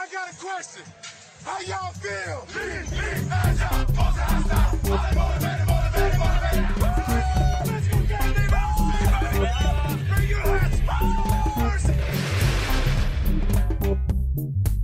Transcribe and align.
I 0.00 0.06
got 0.06 0.32
a 0.32 0.36
question. 0.42 0.82
How 1.44 1.60
y'all 1.68 1.92
feel? 1.92 2.40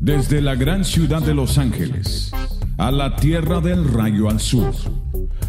Desde 0.00 0.42
la 0.42 0.54
gran 0.54 0.84
ciudad 0.84 1.22
de 1.22 1.32
Los 1.32 1.56
Ángeles 1.56 2.30
a 2.76 2.90
la 2.90 3.16
tierra 3.16 3.60
del 3.60 3.90
rayo 3.90 4.28
al 4.28 4.38
sur, 4.38 4.74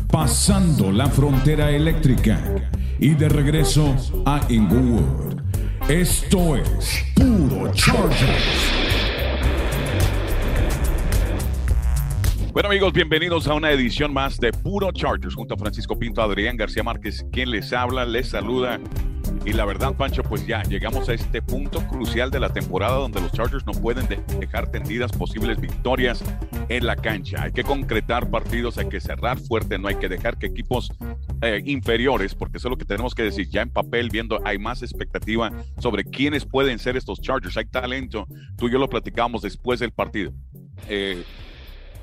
pasando 0.09 0.93
la 0.93 1.07
frontera 1.07 1.71
eléctrica 1.71 2.39
y 2.99 3.15
de 3.15 3.27
regreso 3.27 3.93
a 4.25 4.39
Inglewood. 4.47 5.41
Esto 5.89 6.55
es 6.55 7.03
Puro 7.15 7.73
Chargers. 7.73 8.86
Bueno 12.57 12.69
amigos, 12.69 12.91
bienvenidos 12.91 13.47
a 13.47 13.53
una 13.53 13.69
edición 13.69 14.11
más 14.11 14.39
de 14.39 14.51
Puro 14.51 14.91
Chargers 14.91 15.35
junto 15.35 15.53
a 15.53 15.57
Francisco 15.57 15.95
Pinto, 15.99 16.23
Adrián 16.23 16.57
García 16.57 16.81
Márquez, 16.81 17.23
quien 17.31 17.51
les 17.51 17.71
habla, 17.71 18.03
les 18.03 18.29
saluda. 18.29 18.79
Y 19.45 19.53
la 19.53 19.63
verdad, 19.63 19.93
Pancho, 19.93 20.23
pues 20.23 20.47
ya 20.47 20.63
llegamos 20.63 21.07
a 21.07 21.13
este 21.13 21.43
punto 21.43 21.85
crucial 21.87 22.31
de 22.31 22.39
la 22.39 22.51
temporada 22.51 22.95
donde 22.95 23.21
los 23.21 23.31
Chargers 23.31 23.63
no 23.67 23.73
pueden 23.73 24.07
de- 24.07 24.23
dejar 24.39 24.71
tendidas 24.71 25.11
posibles 25.11 25.61
victorias 25.61 26.23
en 26.67 26.87
la 26.87 26.95
cancha. 26.95 27.43
Hay 27.43 27.51
que 27.51 27.63
concretar 27.63 28.31
partidos, 28.31 28.79
hay 28.79 28.89
que 28.89 29.01
cerrar 29.01 29.37
fuerte, 29.37 29.77
no 29.77 29.87
hay 29.87 29.97
que 29.97 30.09
dejar 30.09 30.39
que 30.39 30.47
equipos 30.47 30.91
eh, 31.43 31.61
inferiores, 31.63 32.33
porque 32.33 32.57
eso 32.57 32.69
es 32.69 32.71
lo 32.71 32.77
que 32.79 32.85
tenemos 32.85 33.13
que 33.13 33.21
decir 33.21 33.47
ya 33.49 33.61
en 33.61 33.69
papel, 33.69 34.09
viendo, 34.09 34.41
hay 34.43 34.57
más 34.57 34.81
expectativa 34.81 35.51
sobre 35.77 36.05
quiénes 36.05 36.43
pueden 36.43 36.79
ser 36.79 36.97
estos 36.97 37.21
Chargers. 37.21 37.55
Hay 37.55 37.65
talento, 37.65 38.25
tú 38.55 38.67
y 38.67 38.71
yo 38.71 38.79
lo 38.79 38.89
platicábamos 38.89 39.43
después 39.43 39.79
del 39.79 39.91
partido. 39.91 40.33
Eh, 40.89 41.23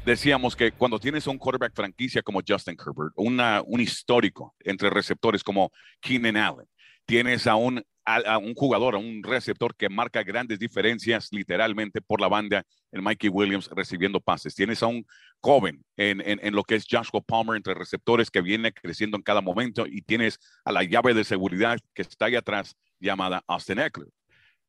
decíamos 0.05 0.55
que 0.55 0.73
cuando 0.73 0.99
tienes 0.99 1.27
un 1.27 1.39
quarterback 1.39 1.75
franquicia 1.75 2.23
como 2.23 2.41
Justin 2.47 2.77
Herbert, 2.79 3.13
una, 3.17 3.63
un 3.65 3.81
histórico 3.81 4.55
entre 4.61 4.91
receptores 4.91 5.43
como 5.43 5.71
Keenan 6.01 6.37
Allen, 6.37 6.67
tienes 7.07 7.47
a 7.47 7.57
un, 7.57 7.83
a, 8.05 8.39
un 8.39 8.55
jugador, 8.55 8.95
a 8.95 8.99
un 8.99 9.23
receptor 9.23 9.75
que 9.75 9.89
marca 9.89 10.23
grandes 10.23 10.59
diferencias 10.59 11.29
literalmente 11.33 12.01
por 12.01 12.21
la 12.21 12.29
banda, 12.29 12.65
el 12.93 13.03
Mikey 13.03 13.31
Williams 13.31 13.69
recibiendo 13.75 14.21
pases. 14.21 14.55
Tienes 14.55 14.83
a 14.83 14.87
un 14.87 15.07
joven 15.41 15.83
en, 15.97 16.21
en, 16.21 16.39
en, 16.43 16.55
lo 16.55 16.63
que 16.65 16.77
es 16.77 16.87
Joshua 16.89 17.21
Palmer 17.21 17.57
entre 17.57 17.75
receptores 17.75 18.31
que 18.31 18.41
viene 18.41 18.73
creciendo 18.73 19.17
en 19.17 19.23
cada 19.23 19.41
momento 19.41 19.87
y 19.87 20.03
tienes 20.03 20.39
a 20.65 20.73
la 20.73 20.83
llave 20.85 21.15
de 21.15 21.25
seguridad 21.25 21.79
que 21.95 22.03
está 22.03 22.27
ahí 22.27 22.37
atrás 22.37 22.77
llamada 23.01 23.43
Austin 23.47 23.79
Eckler 23.79 24.09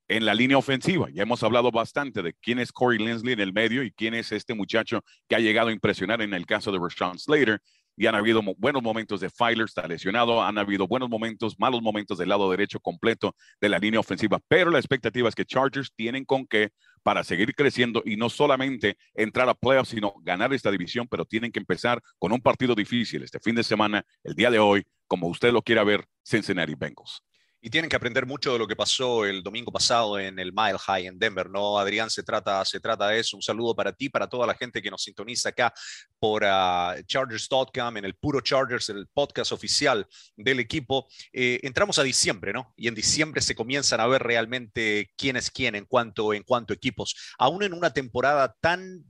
en 0.07 0.25
la 0.25 0.33
línea 0.33 0.57
ofensiva. 0.57 1.07
Ya 1.11 1.23
hemos 1.23 1.43
hablado 1.43 1.71
bastante 1.71 2.21
de 2.21 2.33
quién 2.33 2.59
es 2.59 2.71
Corey 2.71 2.99
Linsley 2.99 3.33
en 3.33 3.39
el 3.39 3.53
medio 3.53 3.83
y 3.83 3.91
quién 3.91 4.13
es 4.13 4.31
este 4.31 4.53
muchacho 4.53 5.01
que 5.27 5.35
ha 5.35 5.39
llegado 5.39 5.69
a 5.69 5.73
impresionar 5.73 6.21
en 6.21 6.33
el 6.33 6.45
caso 6.45 6.71
de 6.71 6.79
Rashawn 6.79 7.19
Slater. 7.19 7.59
Y 7.97 8.07
han 8.07 8.15
habido 8.15 8.41
buenos 8.57 8.83
momentos 8.83 9.21
de 9.21 9.29
Filer, 9.29 9.65
está 9.65 9.87
lesionado, 9.87 10.43
han 10.43 10.57
habido 10.57 10.85
buenos 10.85 11.09
momentos, 11.09 11.57
malos 11.57 11.81
momentos 11.81 12.17
del 12.17 12.27
lado 12.27 12.51
derecho 12.51 12.77
completo 12.81 13.33
de 13.61 13.69
la 13.69 13.79
línea 13.79 14.01
ofensiva, 14.01 14.37
pero 14.49 14.69
la 14.69 14.79
expectativa 14.79 15.29
es 15.29 15.35
que 15.35 15.45
Chargers 15.45 15.93
tienen 15.95 16.25
con 16.25 16.45
qué 16.45 16.71
para 17.03 17.23
seguir 17.23 17.55
creciendo 17.55 18.03
y 18.03 18.17
no 18.17 18.29
solamente 18.29 18.97
entrar 19.13 19.47
a 19.47 19.53
playoffs, 19.53 19.91
sino 19.91 20.13
ganar 20.23 20.53
esta 20.53 20.71
división, 20.71 21.07
pero 21.07 21.23
tienen 21.23 21.53
que 21.53 21.59
empezar 21.59 22.01
con 22.19 22.33
un 22.33 22.41
partido 22.41 22.75
difícil 22.75 23.23
este 23.23 23.39
fin 23.39 23.55
de 23.55 23.63
semana, 23.63 24.03
el 24.25 24.35
día 24.35 24.51
de 24.51 24.59
hoy, 24.59 24.83
como 25.07 25.27
usted 25.27 25.53
lo 25.53 25.61
quiera 25.61 25.85
ver, 25.85 26.03
Cincinnati 26.21 26.75
Bengals 26.75 27.21
y 27.65 27.69
tienen 27.71 27.89
que 27.89 27.95
aprender 27.95 28.27
mucho 28.27 28.53
de 28.53 28.59
lo 28.59 28.67
que 28.67 28.75
pasó 28.75 29.25
el 29.25 29.41
domingo 29.41 29.71
pasado 29.71 30.19
en 30.19 30.37
el 30.37 30.53
Mile 30.53 30.77
High 30.77 31.07
en 31.07 31.17
Denver, 31.17 31.49
¿no? 31.49 31.79
Adrián, 31.79 32.11
se 32.11 32.21
trata, 32.21 32.63
se 32.63 32.79
trata 32.79 33.07
de 33.07 33.19
eso. 33.19 33.35
Un 33.35 33.41
saludo 33.41 33.73
para 33.75 33.91
ti, 33.91 34.07
para 34.07 34.29
toda 34.29 34.45
la 34.45 34.53
gente 34.53 34.83
que 34.83 34.91
nos 34.91 35.01
sintoniza 35.01 35.49
acá 35.49 35.73
por 36.19 36.43
uh, 36.43 37.01
Chargers.com, 37.07 37.97
en 37.97 38.05
el 38.05 38.13
Puro 38.17 38.41
Chargers, 38.41 38.89
el 38.89 39.07
podcast 39.11 39.51
oficial 39.51 40.05
del 40.37 40.59
equipo. 40.59 41.07
Eh, 41.33 41.59
entramos 41.63 41.97
a 41.97 42.03
diciembre, 42.03 42.53
¿no? 42.53 42.71
Y 42.77 42.87
en 42.87 42.93
diciembre 42.93 43.41
se 43.41 43.55
comienzan 43.55 43.99
a 43.99 44.05
ver 44.05 44.21
realmente 44.21 45.09
quién 45.17 45.35
es 45.35 45.49
quién 45.49 45.73
en 45.73 45.85
cuanto, 45.85 46.35
en 46.35 46.43
cuanto 46.43 46.71
equipos. 46.71 47.15
Aún 47.39 47.63
en 47.63 47.73
una 47.73 47.91
temporada 47.91 48.55
tan 48.61 49.03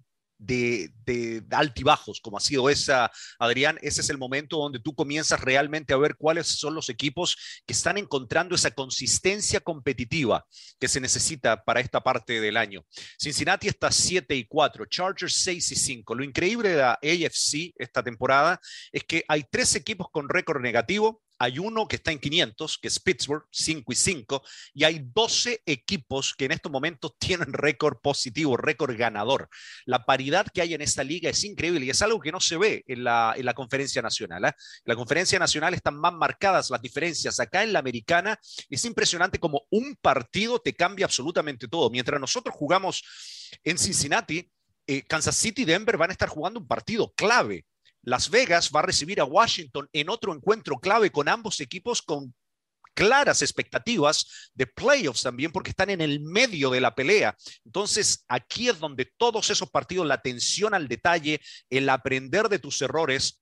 de, 0.45 1.43
altibajos 1.51 2.19
como 2.19 2.37
ha 2.37 2.41
sido 2.41 2.69
esa, 2.69 3.11
Adrián, 3.39 3.77
ese 3.81 4.01
es 4.01 4.09
el 4.09 4.17
momento 4.17 4.57
donde 4.57 4.79
tú 4.79 4.95
comienzas 4.95 5.39
realmente 5.39 5.93
a 5.93 5.97
ver 5.97 6.15
cuáles 6.15 6.47
son 6.47 6.73
los 6.73 6.89
equipos 6.89 7.37
que 7.65 7.73
están 7.73 7.97
encontrando 7.97 8.55
esa 8.55 8.71
consistencia 8.71 9.59
competitiva 9.59 10.45
que 10.79 10.87
se 10.87 10.99
necesita 10.99 11.63
para 11.63 11.79
esta 11.79 12.01
parte 12.01 12.41
del 12.41 12.57
año. 12.57 12.85
Cincinnati 13.19 13.67
está 13.67 13.91
7 13.91 14.35
y 14.35 14.45
4, 14.45 14.85
Chargers 14.85 15.35
6 15.35 15.71
y 15.71 15.75
5. 15.75 16.15
Lo 16.15 16.23
increíble 16.23 16.69
de 16.69 16.77
la 16.77 16.93
AFC 16.93 17.73
esta 17.77 18.03
temporada 18.03 18.59
es 18.91 19.03
que 19.03 19.23
hay 19.27 19.43
tres 19.49 19.75
equipos 19.75 20.07
con 20.11 20.29
récord 20.29 20.61
negativo, 20.61 21.21
hay 21.37 21.59
uno 21.59 21.87
que 21.87 21.97
está 21.97 22.11
en 22.11 22.19
500, 22.19 22.77
que 22.77 22.87
es 22.87 22.99
Pittsburgh, 22.99 23.45
5 23.51 23.91
y 23.91 23.95
5, 23.95 24.43
y 24.73 24.83
hay 24.83 25.05
12 25.13 25.61
equipos 25.65 26.33
que 26.37 26.45
en 26.45 26.51
estos 26.51 26.71
momentos 26.71 27.13
tienen 27.19 27.53
récord 27.53 27.97
positivo, 28.01 28.57
récord 28.57 28.95
ganador. 28.97 29.49
La 29.85 30.05
paridad 30.05 30.47
que 30.53 30.61
hay 30.61 30.73
en 30.73 30.81
esta 30.81 31.03
liga 31.03 31.29
es 31.29 31.43
increíble 31.43 31.85
y 31.85 31.89
es 31.89 32.01
algo 32.01 32.19
que 32.19 32.31
no 32.31 32.39
se 32.39 32.57
ve 32.57 32.83
en 32.87 33.03
la, 33.03 33.33
en 33.35 33.45
la 33.45 33.53
conferencia 33.53 34.01
nacional. 34.01 34.45
¿eh? 34.45 34.47
En 34.47 34.83
la 34.85 34.95
conferencia 34.95 35.39
nacional 35.39 35.73
están 35.73 35.97
más 35.97 36.13
marcadas 36.13 36.69
las 36.69 36.81
diferencias. 36.81 37.39
Acá 37.39 37.63
en 37.63 37.73
la 37.73 37.79
americana 37.79 38.39
es 38.69 38.85
impresionante 38.85 39.39
como 39.39 39.63
un 39.71 39.95
partido 40.01 40.59
te 40.59 40.73
cambia 40.73 41.05
absolutamente 41.05 41.67
todo. 41.67 41.89
Mientras 41.89 42.19
nosotros 42.19 42.55
jugamos 42.55 43.03
en 43.63 43.77
Cincinnati, 43.77 44.49
eh, 44.87 45.03
Kansas 45.03 45.35
City 45.35 45.63
y 45.63 45.65
Denver 45.65 45.97
van 45.97 46.11
a 46.11 46.13
estar 46.13 46.29
jugando 46.29 46.59
un 46.59 46.67
partido 46.67 47.13
clave. 47.13 47.65
Las 48.05 48.29
Vegas 48.29 48.71
va 48.73 48.79
a 48.79 48.83
recibir 48.83 49.19
a 49.19 49.25
Washington 49.25 49.89
en 49.91 50.09
otro 50.09 50.33
encuentro 50.33 50.77
clave 50.77 51.11
con 51.11 51.27
ambos 51.27 51.59
equipos 51.59 52.01
con 52.01 52.33
claras 52.93 53.41
expectativas 53.41 54.51
de 54.53 54.67
playoffs 54.67 55.23
también 55.23 55.51
porque 55.51 55.71
están 55.71 55.89
en 55.89 56.01
el 56.01 56.21
medio 56.21 56.69
de 56.69 56.81
la 56.81 56.95
pelea. 56.95 57.35
Entonces, 57.65 58.23
aquí 58.27 58.69
es 58.69 58.79
donde 58.79 59.11
todos 59.17 59.49
esos 59.49 59.69
partidos, 59.69 60.07
la 60.07 60.13
atención 60.13 60.73
al 60.73 60.87
detalle, 60.87 61.41
el 61.69 61.89
aprender 61.89 62.47
de 62.47 62.59
tus 62.59 62.81
errores, 62.81 63.41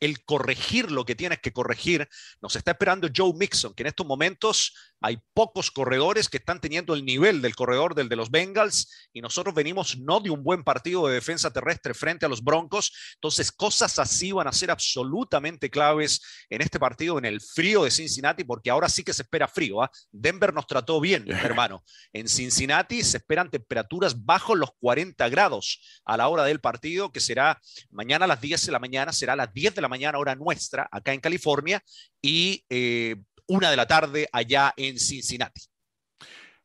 el 0.00 0.24
corregir 0.24 0.90
lo 0.90 1.04
que 1.04 1.14
tienes 1.14 1.40
que 1.40 1.52
corregir. 1.52 2.08
Nos 2.40 2.56
está 2.56 2.72
esperando 2.72 3.08
Joe 3.14 3.32
Mixon, 3.34 3.74
que 3.74 3.84
en 3.84 3.88
estos 3.88 4.06
momentos 4.06 4.74
hay 5.00 5.18
pocos 5.32 5.70
corredores 5.70 6.28
que 6.28 6.36
están 6.36 6.60
teniendo 6.60 6.94
el 6.94 7.04
nivel 7.04 7.40
del 7.40 7.56
corredor 7.56 7.94
del 7.94 8.08
de 8.08 8.16
los 8.16 8.30
Bengals 8.30 9.08
y 9.12 9.20
nosotros 9.20 9.54
venimos 9.54 9.98
no 9.98 10.20
de 10.20 10.30
un 10.30 10.42
buen 10.42 10.62
partido 10.62 11.06
de 11.06 11.14
defensa 11.14 11.50
terrestre 11.50 11.94
frente 11.94 12.26
a 12.26 12.28
los 12.28 12.42
Broncos. 12.42 12.92
Entonces, 13.14 13.50
cosas 13.50 13.98
así 13.98 14.32
van 14.32 14.46
a 14.46 14.52
ser 14.52 14.70
absolutamente 14.70 15.70
claves 15.70 16.20
en 16.48 16.60
este 16.60 16.78
partido 16.78 17.18
en 17.18 17.24
el 17.24 17.40
frío 17.40 17.84
de 17.84 17.90
Cincinnati, 17.90 18.44
porque 18.44 18.70
ahora 18.70 18.88
sí 18.88 19.02
que 19.02 19.12
se 19.12 19.22
espera 19.22 19.48
frío. 19.48 19.82
¿eh? 19.84 19.88
Denver 20.12 20.52
nos 20.52 20.66
trató 20.66 21.00
bien, 21.00 21.24
hermano. 21.30 21.82
En 22.12 22.28
Cincinnati 22.28 23.02
se 23.02 23.18
esperan 23.18 23.50
temperaturas 23.50 24.24
bajo 24.24 24.54
los 24.54 24.70
40 24.80 25.28
grados 25.28 26.00
a 26.04 26.16
la 26.16 26.28
hora 26.28 26.44
del 26.44 26.60
partido, 26.60 27.10
que 27.10 27.20
será 27.20 27.60
mañana 27.90 28.26
a 28.26 28.28
las 28.28 28.40
10 28.40 28.66
de 28.66 28.72
la 28.72 28.78
mañana, 28.78 29.12
será 29.12 29.32
a 29.32 29.36
las 29.36 29.52
10 29.52 29.74
de 29.74 29.80
la 29.80 29.88
mañana 29.88 30.18
hora 30.18 30.34
nuestra 30.34 30.88
acá 30.90 31.12
en 31.12 31.20
California 31.20 31.82
y 32.22 32.64
eh, 32.68 33.16
una 33.50 33.70
de 33.70 33.76
la 33.76 33.86
tarde 33.86 34.28
allá 34.32 34.72
en 34.76 34.98
Cincinnati. 34.98 35.62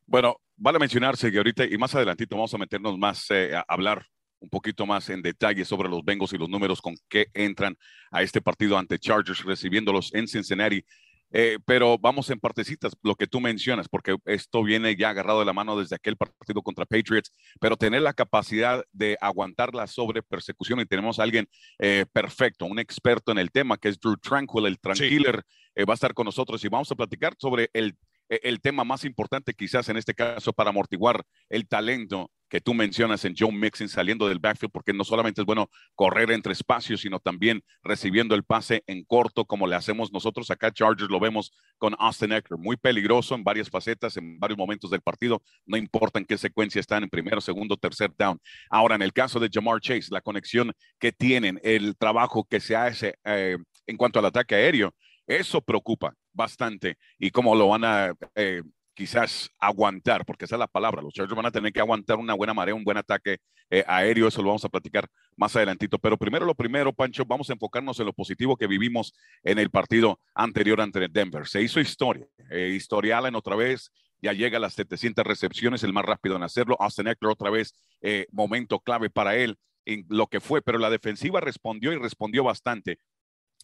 Bueno, 0.06 0.38
vale 0.56 0.78
mencionarse 0.78 1.31
que 1.31 1.38
ahorita 1.38 1.66
y 1.66 1.78
más 1.78 1.96
adelantito 1.96 2.35
vamos 2.35 2.53
a 2.53 2.59
meternos 2.59 2.97
más 2.97 3.25
eh, 3.31 3.56
a 3.56 3.66
hablar 3.68 4.06
un 4.40 4.50
poquito 4.50 4.85
más 4.85 5.09
en 5.09 5.23
detalle 5.23 5.66
sobre 5.66 5.90
los 5.90 6.03
Bengals 6.06 6.34
y 6.34 6.38
los 6.38 6.47
números 6.47 6.81
con 6.81 6.96
que 7.09 7.28
entran 7.34 7.75
a 8.12 8.22
este 8.22 8.40
partido 8.40 8.78
ante 8.78 9.00
Chargers 9.00 9.44
recibiéndolos 9.44 10.13
en 10.13 10.28
Cincinnati. 10.28 10.85
Eh, 11.31 11.59
pero 11.66 11.97
vamos 11.97 12.30
en 12.30 12.40
partecitas, 12.40 12.94
lo 13.03 13.16
que 13.16 13.28
tú 13.28 13.41
mencionas, 13.41 13.90
porque 13.90 14.16
esto 14.25 14.63
viene 14.63 14.96
ya 14.96 15.09
agarrado 15.09 15.40
de 15.40 15.46
la 15.46 15.53
mano 15.53 15.78
desde 15.78 15.96
aquel 15.96 16.16
partido 16.18 16.62
contra 16.62 16.86
Patriots, 16.86 17.31
pero 17.59 17.75
tener 17.75 18.02
la 18.02 18.13
capacidad 18.13 18.84
de 18.94 19.17
aguantar 19.20 19.73
la 19.73 19.88
sobrepersecución 19.88 20.79
y 20.79 20.85
tenemos 20.85 21.20
a 21.20 21.23
alguien 21.23 21.47
eh, 21.79 22.05
perfecto, 22.11 22.66
un 22.66 22.79
experto 22.79 23.32
en 23.32 23.40
el 23.40 23.52
tema, 23.52 23.78
que 23.78 23.90
es 23.90 24.00
Drew 24.00 24.17
Tranquil, 24.17 24.66
el 24.66 24.79
tranquiler, 24.79 25.44
sí. 25.46 25.72
eh, 25.76 25.85
va 25.85 25.94
a 25.94 25.96
estar 25.96 26.14
con 26.14 26.26
nosotros 26.26 26.64
y 26.64 26.70
vamos 26.70 26.91
a 26.91 26.96
platicar 26.96 27.35
sobre 27.38 27.70
el, 27.73 27.96
el 28.30 28.62
tema 28.62 28.84
más 28.84 29.06
importante 29.06 29.54
quizás 29.54 29.90
en 29.90 29.98
este 29.98 30.14
caso 30.14 30.54
para 30.54 30.70
amortiguar 30.70 31.24
el 31.50 31.68
talento 31.68 32.32
que 32.50 32.62
tú 32.62 32.74
mencionas 32.74 33.26
en 33.26 33.36
Joe 33.38 33.52
Mixon 33.52 33.90
saliendo 33.90 34.28
del 34.28 34.40
backfield, 34.40 34.72
porque 34.72 34.94
no 34.94 35.04
solamente 35.04 35.42
es 35.42 35.46
bueno 35.46 35.70
correr 35.96 36.32
entre 36.32 36.54
espacios, 36.54 37.02
sino 37.02 37.20
también 37.20 37.62
recibiendo 37.84 38.36
el 38.36 38.44
pase 38.44 38.84
en 38.88 39.04
corto, 39.04 39.46
como 39.46 39.68
le 39.68 39.76
hacemos 39.76 40.12
nosotros 40.12 40.50
acá. 40.52 40.72
Chargers 40.72 41.10
lo 41.10 41.20
vemos 41.20 41.52
con 41.78 41.96
Austin 42.00 42.32
Eckler, 42.32 42.60
muy 42.60 42.78
peligroso 42.78 43.36
en 43.36 43.44
varias 43.44 43.70
facetas, 43.70 44.16
en 44.18 44.40
varios 44.40 44.58
momentos 44.58 44.92
del 44.92 45.02
partido, 45.02 45.42
no 45.66 45.78
importa 45.78 46.20
en 46.20 46.26
qué 46.26 46.38
secuencia 46.38 46.80
están, 46.80 47.04
en 47.04 47.10
primero, 47.10 47.42
segundo, 47.42 47.76
tercer 47.78 48.12
down. 48.18 48.40
Ahora, 48.70 48.96
en 48.96 49.02
el 49.02 49.14
caso 49.14 49.40
de 49.40 49.50
Jamar 49.52 49.82
Chase, 49.82 50.08
la 50.12 50.22
conexión 50.22 50.72
que 51.00 51.12
tienen, 51.12 51.60
el 51.64 51.98
trabajo 51.98 52.46
que 52.50 52.60
se 52.60 52.76
hace 52.76 53.16
eh, 53.26 53.58
en 53.88 53.98
cuanto 53.98 54.20
al 54.20 54.26
ataque 54.26 54.56
aéreo, 54.56 54.94
eso 55.28 55.62
preocupa 55.62 56.14
bastante 56.35 56.97
y 57.17 57.32
cómo 57.32 57.55
lo 57.55 57.70
van 57.70 57.84
a 57.84 58.14
eh, 58.35 58.61
quizás 58.96 59.52
aguantar, 59.59 60.26
porque 60.26 60.46
esa 60.46 60.55
es 60.55 60.59
la 60.59 60.67
palabra. 60.67 61.02
Los 61.02 61.14
Chargers 61.14 61.35
van 61.35 61.46
a 61.46 61.52
tener 61.52 61.72
que 61.72 61.82
aguantar 61.82 62.17
una 62.17 62.34
buena 62.34 62.53
marea, 62.53 62.73
un 62.73 62.84
buen 62.84 62.97
ataque 62.97 63.37
eh, 63.70 63.84
aéreo. 63.85 64.28
Eso 64.28 64.41
lo 64.41 64.47
vamos 64.47 64.66
a 64.66 64.70
platicar 64.70 65.08
más 65.35 65.55
adelantito. 65.55 65.99
Pero 65.99 66.17
primero, 66.17 66.46
lo 66.46 66.55
primero, 66.55 66.93
Pancho, 66.93 67.26
vamos 67.26 67.49
a 67.49 67.53
enfocarnos 67.53 67.99
en 67.99 68.05
lo 68.05 68.14
positivo 68.14 68.55
que 68.55 68.67
vivimos 68.67 69.14
en 69.43 69.59
el 69.59 69.70
partido 69.70 70.20
anterior 70.34 70.82
ante 70.82 71.08
Denver. 71.09 71.46
Se 71.47 71.61
hizo 71.61 71.79
historia. 71.79 72.26
Eh, 72.49 72.73
historial 72.76 73.26
en 73.26 73.35
otra 73.35 73.55
vez. 73.55 73.91
Ya 74.22 74.34
llega 74.34 74.58
a 74.58 74.61
las 74.61 74.73
700 74.73 75.26
recepciones, 75.26 75.84
el 75.84 75.93
más 75.93 76.05
rápido 76.05 76.38
en 76.38 76.43
hacerlo. 76.43 76.78
Austin 76.79 77.08
Eckler 77.08 77.31
otra 77.31 77.49
vez, 77.49 77.73
eh, 78.02 78.26
momento 78.31 78.79
clave 78.79 79.09
para 79.09 79.35
él 79.35 79.58
en 79.85 80.05
lo 80.09 80.28
que 80.28 80.40
fue, 80.40 80.61
pero 80.61 80.79
la 80.79 80.90
defensiva 80.90 81.41
respondió 81.41 81.93
y 81.93 81.97
respondió 81.97 82.43
bastante. 82.43 82.97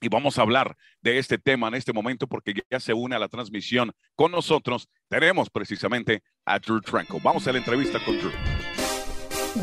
Y 0.03 0.09
vamos 0.09 0.39
a 0.39 0.41
hablar 0.41 0.75
de 1.01 1.19
este 1.19 1.37
tema 1.37 1.67
en 1.67 1.75
este 1.75 1.93
momento 1.93 2.25
porque 2.25 2.55
ya 2.71 2.79
se 2.79 2.91
une 2.91 3.15
a 3.15 3.19
la 3.19 3.27
transmisión 3.27 3.91
con 4.15 4.31
nosotros. 4.31 4.89
Tenemos 5.07 5.51
precisamente 5.51 6.23
a 6.43 6.57
Drew 6.57 6.81
Tranquil. 6.81 7.21
Vamos 7.23 7.47
a 7.47 7.51
la 7.51 7.59
entrevista 7.59 8.03
con 8.03 8.17
Drew. 8.17 8.31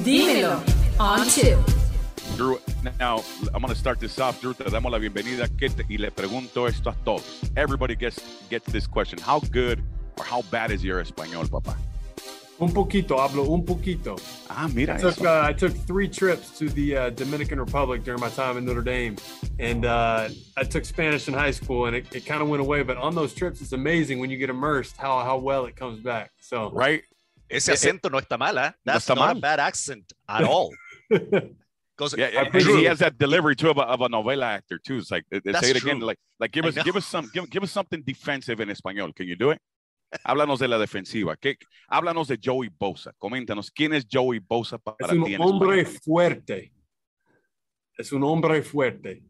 Dímelo 0.04 0.62
on 1.00 1.26
two. 1.28 1.58
Drew, 2.36 2.60
now 3.00 3.20
I'm 3.52 3.60
going 3.60 3.74
to 3.74 3.74
start 3.74 3.98
this 3.98 4.16
off. 4.20 4.40
Drew, 4.40 4.54
te 4.54 4.62
damos 4.70 4.92
la 4.92 4.98
bienvenida 4.98 5.48
y 5.88 5.98
le 5.98 6.12
pregunto 6.12 6.68
esto 6.68 6.90
a 6.90 6.94
todos. 7.04 7.40
Everybody 7.56 7.96
gets, 7.96 8.22
gets 8.48 8.70
this 8.70 8.86
question. 8.86 9.18
How 9.18 9.40
good 9.40 9.82
or 10.18 10.24
how 10.24 10.42
bad 10.52 10.70
is 10.70 10.84
your 10.84 11.00
español, 11.00 11.48
papá? 11.50 11.76
Un 12.60 12.72
poquito, 12.72 13.20
hablo 13.20 13.44
un 13.48 13.64
poquito. 13.64 14.16
Ah, 14.48 14.68
mira. 14.68 14.96
I 14.96 14.98
took, 14.98 15.20
uh, 15.20 15.42
I 15.44 15.52
took 15.52 15.72
three 15.72 16.08
trips 16.08 16.58
to 16.58 16.68
the 16.68 16.96
uh, 16.96 17.10
Dominican 17.10 17.60
Republic 17.60 18.02
during 18.02 18.20
my 18.20 18.30
time 18.30 18.56
in 18.56 18.64
Notre 18.64 18.82
Dame. 18.82 19.16
And 19.60 19.84
uh, 19.84 20.28
I 20.56 20.64
took 20.64 20.84
Spanish 20.84 21.28
in 21.28 21.34
high 21.34 21.52
school 21.52 21.86
and 21.86 21.94
it, 21.94 22.12
it 22.12 22.26
kind 22.26 22.42
of 22.42 22.48
went 22.48 22.60
away. 22.60 22.82
But 22.82 22.96
on 22.96 23.14
those 23.14 23.32
trips, 23.32 23.60
it's 23.60 23.72
amazing 23.72 24.18
when 24.18 24.28
you 24.28 24.38
get 24.38 24.50
immersed 24.50 24.96
how, 24.96 25.20
how 25.20 25.38
well 25.38 25.66
it 25.66 25.76
comes 25.76 26.00
back. 26.00 26.32
So, 26.40 26.70
right. 26.72 27.02
Ese 27.48 27.68
acento 27.68 28.10
no 28.10 28.18
está 28.18 28.38
mal, 28.38 28.58
¿eh? 28.58 28.72
That's 28.84 29.08
no 29.08 29.14
not 29.14 29.26
mal. 29.26 29.36
a 29.38 29.40
bad 29.40 29.60
accent 29.60 30.12
at 30.28 30.44
all. 30.44 30.74
Because 31.98 32.16
yeah, 32.16 32.44
he 32.52 32.84
has 32.84 33.00
that 33.00 33.18
delivery 33.18 33.56
too 33.56 33.70
of 33.70 33.78
a, 33.78 33.82
of 33.82 34.02
a 34.02 34.08
novela 34.08 34.44
actor 34.44 34.78
too. 34.78 34.98
It's 34.98 35.10
like 35.10 35.24
they 35.30 35.40
say 35.54 35.70
it 35.70 35.78
true. 35.78 35.90
again, 35.90 36.00
like 36.00 36.16
like 36.38 36.52
give 36.52 36.64
us 36.64 36.76
give 36.84 36.94
us 36.94 37.04
some 37.04 37.28
give, 37.34 37.50
give 37.50 37.64
us 37.64 37.72
something 37.72 38.02
defensive 38.02 38.60
in 38.60 38.68
español. 38.68 39.12
Can 39.16 39.26
you 39.26 39.34
do 39.34 39.50
it? 39.50 39.60
Háblanos 40.24 40.58
de 40.58 40.68
la 40.68 40.78
defensiva. 40.78 41.36
¿Qué, 41.36 41.58
háblanos 41.86 42.28
de 42.28 42.38
Joey 42.42 42.70
Bosa. 42.76 43.12
Coméntanos, 43.18 43.70
¿quién 43.70 43.94
es 43.94 44.06
Joey 44.10 44.38
Bosa 44.38 44.78
para 44.78 44.96
es 45.00 45.12
un 45.12 45.24
ti 45.24 45.36
hombre 45.38 45.84
fuerte. 45.84 46.72
Es 47.96 48.12
un 48.12 48.22
hombre 48.22 48.62
fuerte. 48.62 49.22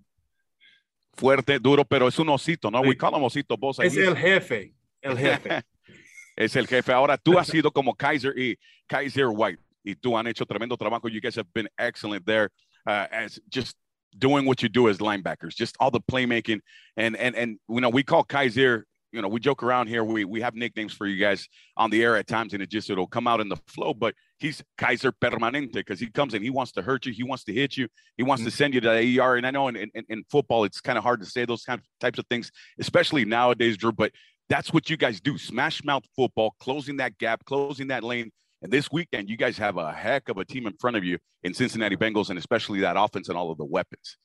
Fuerte, 1.14 1.58
duro, 1.58 1.84
pero 1.84 2.06
es 2.06 2.18
un 2.18 2.28
osito, 2.28 2.70
¿no? 2.70 2.82
Sí. 2.82 2.88
We 2.88 2.96
call 2.96 3.14
him 3.14 3.24
osito 3.24 3.56
Bosa. 3.56 3.82
Es 3.84 3.96
el 3.96 4.16
jefe, 4.16 4.74
el 5.00 5.18
jefe. 5.18 5.62
es 6.36 6.54
el 6.54 6.66
jefe. 6.66 6.92
Ahora, 6.92 7.16
tú 7.16 7.38
has 7.38 7.48
sido 7.48 7.72
como 7.72 7.94
Kaiser 7.94 8.38
y 8.38 8.56
Kaiser 8.86 9.26
White. 9.28 9.62
Y 9.82 9.94
tú 9.94 10.16
han 10.16 10.26
hecho 10.26 10.44
tremendo 10.44 10.76
trabajo. 10.76 11.08
You 11.08 11.20
guys 11.20 11.36
have 11.36 11.48
been 11.54 11.68
excellent 11.78 12.26
there 12.26 12.50
uh, 12.86 13.06
as 13.10 13.40
just 13.48 13.76
doing 14.16 14.46
what 14.46 14.62
you 14.62 14.68
do 14.68 14.88
as 14.88 14.98
linebackers, 14.98 15.54
just 15.56 15.76
all 15.80 15.90
the 15.90 16.00
playmaking. 16.00 16.60
And, 16.96 17.16
and, 17.16 17.34
and, 17.34 17.58
you 17.68 17.80
know, 17.80 17.88
we 17.88 18.02
call 18.02 18.22
Kaiser 18.24 18.86
you 19.12 19.22
know, 19.22 19.28
we 19.28 19.40
joke 19.40 19.62
around 19.62 19.86
here. 19.86 20.04
We 20.04 20.24
we 20.24 20.40
have 20.40 20.54
nicknames 20.54 20.92
for 20.92 21.06
you 21.06 21.16
guys 21.16 21.48
on 21.76 21.90
the 21.90 22.02
air 22.02 22.16
at 22.16 22.26
times, 22.26 22.52
and 22.52 22.62
it 22.62 22.70
just 22.70 22.90
it'll 22.90 23.06
come 23.06 23.26
out 23.26 23.40
in 23.40 23.48
the 23.48 23.56
flow. 23.66 23.94
But 23.94 24.14
he's 24.38 24.62
Kaiser 24.76 25.12
Permanente 25.12 25.72
because 25.72 26.00
he 26.00 26.10
comes 26.10 26.34
in, 26.34 26.42
he 26.42 26.50
wants 26.50 26.72
to 26.72 26.82
hurt 26.82 27.06
you, 27.06 27.12
he 27.12 27.22
wants 27.22 27.44
to 27.44 27.52
hit 27.52 27.76
you, 27.76 27.88
he 28.16 28.22
wants 28.22 28.42
mm-hmm. 28.42 28.50
to 28.50 28.56
send 28.56 28.74
you 28.74 28.80
to 28.80 28.88
the 28.88 29.20
ER. 29.20 29.36
And 29.36 29.46
I 29.46 29.50
know 29.50 29.68
in, 29.68 29.76
in, 29.76 29.90
in 30.08 30.24
football, 30.30 30.64
it's 30.64 30.80
kind 30.80 30.98
of 30.98 31.04
hard 31.04 31.20
to 31.20 31.26
say 31.26 31.44
those 31.44 31.64
kind 31.64 31.80
of 31.80 31.86
types 32.00 32.18
of 32.18 32.26
things, 32.28 32.50
especially 32.78 33.24
nowadays, 33.24 33.76
Drew. 33.76 33.92
But 33.92 34.12
that's 34.48 34.72
what 34.72 34.90
you 34.90 34.96
guys 34.96 35.20
do: 35.20 35.38
smash 35.38 35.82
mouth 35.84 36.04
football, 36.14 36.54
closing 36.60 36.98
that 36.98 37.18
gap, 37.18 37.44
closing 37.44 37.88
that 37.88 38.04
lane. 38.04 38.30
And 38.60 38.72
this 38.72 38.90
weekend, 38.90 39.30
you 39.30 39.36
guys 39.36 39.56
have 39.58 39.76
a 39.76 39.92
heck 39.92 40.28
of 40.28 40.36
a 40.38 40.44
team 40.44 40.66
in 40.66 40.74
front 40.80 40.96
of 40.96 41.04
you 41.04 41.18
in 41.44 41.54
Cincinnati 41.54 41.96
Bengals, 41.96 42.28
and 42.28 42.38
especially 42.38 42.80
that 42.80 42.96
offense 42.98 43.28
and 43.28 43.38
all 43.38 43.52
of 43.52 43.58
the 43.58 43.64
weapons. 43.64 44.16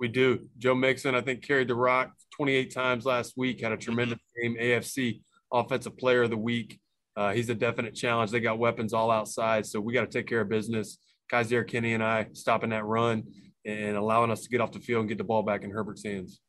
We 0.00 0.08
do. 0.08 0.48
Joe 0.56 0.74
Mixon, 0.74 1.14
I 1.14 1.20
think, 1.20 1.42
carried 1.42 1.68
the 1.68 1.74
rock 1.74 2.12
28 2.36 2.72
times 2.72 3.04
last 3.04 3.34
week, 3.36 3.60
had 3.60 3.70
a 3.70 3.76
tremendous 3.76 4.18
game, 4.40 4.56
AFC 4.58 5.20
Offensive 5.52 5.98
Player 5.98 6.22
of 6.22 6.30
the 6.30 6.38
Week. 6.38 6.80
Uh, 7.16 7.32
he's 7.32 7.50
a 7.50 7.54
definite 7.54 7.94
challenge. 7.94 8.30
They 8.30 8.40
got 8.40 8.58
weapons 8.58 8.94
all 8.94 9.10
outside, 9.10 9.66
so 9.66 9.78
we 9.78 9.92
got 9.92 10.10
to 10.10 10.18
take 10.18 10.26
care 10.26 10.40
of 10.40 10.48
business. 10.48 10.96
Kaiser 11.30 11.64
Kenny 11.64 11.92
and 11.92 12.02
I 12.02 12.28
stopping 12.32 12.70
that 12.70 12.86
run 12.86 13.24
and 13.66 13.96
allowing 13.96 14.30
us 14.30 14.40
to 14.40 14.48
get 14.48 14.62
off 14.62 14.72
the 14.72 14.80
field 14.80 15.00
and 15.00 15.08
get 15.08 15.18
the 15.18 15.24
ball 15.24 15.42
back 15.42 15.64
in 15.64 15.70
Herbert's 15.70 16.02
hands. 16.02 16.40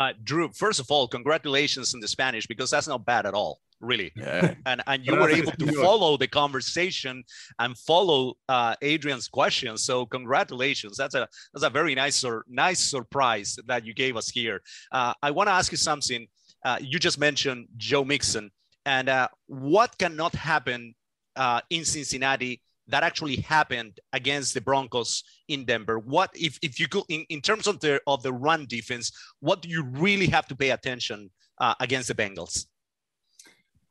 Uh, 0.00 0.14
Drew, 0.24 0.50
first 0.54 0.80
of 0.80 0.90
all, 0.90 1.06
congratulations 1.06 1.94
in 1.94 2.00
the 2.00 2.08
Spanish 2.08 2.46
because 2.46 2.70
that's 2.70 2.88
not 2.88 3.04
bad 3.04 3.26
at 3.26 3.34
all 3.34 3.60
really. 3.80 4.12
Yeah. 4.14 4.54
And 4.66 4.82
and 4.86 5.06
you 5.06 5.16
were 5.16 5.30
able 5.30 5.52
to 5.52 5.72
follow 5.72 6.16
the 6.16 6.28
conversation 6.28 7.24
and 7.58 7.76
follow 7.76 8.34
uh, 8.48 8.76
Adrian's 8.82 9.28
questions. 9.28 9.84
So 9.84 10.06
congratulations. 10.06 10.96
That's 10.96 11.14
a 11.14 11.26
that's 11.52 11.64
a 11.64 11.70
very 11.70 11.94
nice 11.94 12.22
or 12.24 12.44
nice 12.48 12.80
surprise 12.80 13.58
that 13.66 13.84
you 13.84 13.94
gave 13.94 14.16
us 14.16 14.28
here. 14.28 14.62
Uh, 14.92 15.14
I 15.22 15.30
want 15.30 15.48
to 15.48 15.52
ask 15.52 15.72
you 15.72 15.78
something. 15.78 16.26
Uh, 16.64 16.78
you 16.80 16.98
just 16.98 17.18
mentioned 17.18 17.68
Joe 17.76 18.04
Mixon, 18.04 18.50
and 18.84 19.08
uh, 19.08 19.28
what 19.46 19.96
cannot 19.98 20.34
happen 20.34 20.94
uh, 21.36 21.60
in 21.70 21.84
Cincinnati 21.84 22.60
that 22.90 23.02
actually 23.02 23.36
happened 23.36 23.98
against 24.12 24.54
the 24.54 24.60
Broncos 24.60 25.22
in 25.48 25.64
Denver? 25.64 25.98
What 25.98 26.30
if, 26.34 26.58
if 26.62 26.78
you 26.80 26.88
go 26.88 27.04
in, 27.08 27.24
in 27.28 27.40
terms 27.40 27.66
of 27.66 27.80
the 27.80 28.00
of 28.06 28.22
the 28.22 28.32
run 28.32 28.66
defense, 28.66 29.12
what 29.40 29.62
do 29.62 29.68
you 29.68 29.84
really 29.84 30.26
have 30.26 30.46
to 30.48 30.56
pay 30.56 30.70
attention 30.70 31.30
uh, 31.60 31.74
against 31.80 32.08
the 32.08 32.14
Bengals? 32.14 32.66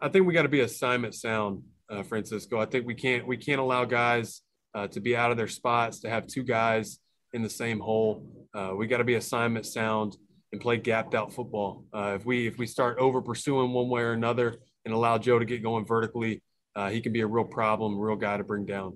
I 0.02 0.10
think 0.10 0.26
we 0.26 0.34
got 0.34 0.44
to 0.44 0.50
be 0.50 0.62
assignment 0.62 1.14
sound, 1.16 1.64
uh, 1.90 2.04
Francisco. 2.04 2.60
I 2.60 2.66
think 2.66 2.86
we 2.86 2.96
can't 2.96 3.28
we 3.28 3.38
can't 3.38 3.60
allow 3.60 3.86
guys 3.86 4.42
uh, 4.74 4.88
to 4.88 5.00
be 5.00 5.16
out 5.16 5.32
of 5.32 5.38
their 5.38 5.48
spots 5.48 6.00
to 6.02 6.10
have 6.10 6.28
two 6.28 6.44
guys 6.44 7.00
in 7.34 7.42
the 7.42 7.50
same 7.50 7.80
hole. 7.80 8.26
Uh, 8.54 8.74
we 8.76 8.88
got 8.88 8.98
to 8.98 9.04
be 9.04 9.16
assignment 9.16 9.66
sound 9.66 10.18
and 10.52 10.62
play 10.62 10.78
gapped 10.78 11.16
out 11.16 11.34
football. 11.34 11.86
Uh, 11.94 12.14
if 12.16 12.26
we 12.26 12.48
if 12.48 12.58
we 12.58 12.66
start 12.66 12.98
over 12.98 13.22
pursuing 13.22 13.72
one 13.72 13.90
way 13.90 14.02
or 14.02 14.14
another 14.14 14.56
and 14.86 14.94
allow 14.94 15.18
Joe 15.18 15.40
to 15.40 15.46
get 15.46 15.62
going 15.62 15.86
vertically, 15.86 16.42
uh, 16.80 16.90
he 16.90 17.02
can 17.02 17.12
be 17.12 17.22
a 17.22 17.28
real 17.28 17.44
problem, 17.44 18.00
real 18.00 18.16
guy 18.16 18.38
to 18.38 18.44
bring 18.44 18.66
down. 18.66 18.96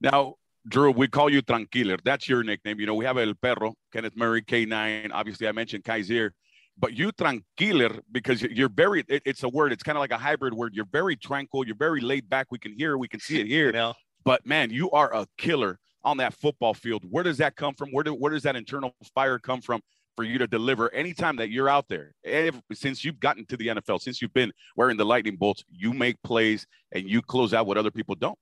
Now, 0.00 0.36
Drew, 0.66 0.90
we 0.90 1.06
call 1.06 1.28
you 1.28 1.42
Tranquiler. 1.42 1.98
That's 2.02 2.28
your 2.28 2.42
nickname. 2.42 2.80
You 2.80 2.86
know, 2.86 2.94
we 2.94 3.04
have 3.04 3.18
El 3.18 3.34
Perro, 3.34 3.74
Kenneth 3.92 4.16
Murray, 4.16 4.42
K9. 4.42 5.10
Obviously, 5.12 5.46
I 5.48 5.52
mentioned 5.52 5.84
Kaiser 5.84 6.32
but 6.78 6.94
you 6.94 7.12
tranquiler 7.12 8.00
because 8.10 8.40
you're 8.42 8.70
very 8.70 9.04
it, 9.08 9.22
it's 9.26 9.42
a 9.42 9.48
word 9.48 9.70
it's 9.72 9.82
kind 9.82 9.98
of 9.98 10.00
like 10.00 10.12
a 10.12 10.16
hybrid 10.16 10.54
word 10.54 10.72
you're 10.74 10.88
very 10.90 11.14
tranquil 11.14 11.66
you're 11.66 11.76
very 11.76 12.00
laid 12.00 12.28
back 12.30 12.46
we 12.50 12.58
can 12.58 12.72
hear 12.72 12.96
we 12.96 13.08
can 13.08 13.20
see 13.20 13.38
it 13.40 13.46
here 13.46 13.66
you 13.66 13.72
know? 13.72 13.92
but 14.24 14.46
man 14.46 14.70
you 14.70 14.90
are 14.92 15.14
a 15.14 15.26
killer 15.36 15.78
on 16.04 16.16
that 16.16 16.32
football 16.32 16.72
field 16.72 17.04
where 17.10 17.24
does 17.24 17.36
that 17.36 17.54
come 17.54 17.74
from 17.74 17.90
where, 17.90 18.04
do, 18.04 18.12
where 18.14 18.32
does 18.32 18.44
that 18.44 18.56
internal 18.56 18.94
fire 19.14 19.38
come 19.38 19.60
from 19.60 19.80
for 20.20 20.24
you 20.24 20.36
to 20.36 20.46
deliver 20.46 20.92
anytime 20.92 21.36
that 21.36 21.48
you're 21.48 21.70
out 21.70 21.88
there. 21.88 22.12
Ever, 22.26 22.60
since 22.74 23.02
you've 23.02 23.18
gotten 23.20 23.46
to 23.46 23.56
the 23.56 23.68
nfl 23.68 23.98
since 23.98 24.20
you've 24.20 24.34
been 24.34 24.52
wearing 24.76 24.98
the 24.98 25.04
lightning 25.06 25.36
bolts 25.36 25.64
you 25.70 25.94
make 25.94 26.22
plays 26.22 26.66
and 26.92 27.08
you 27.08 27.22
close 27.22 27.54
out 27.54 27.66
what 27.66 27.78
other 27.78 27.90
people 27.90 28.14
don't. 28.14 28.38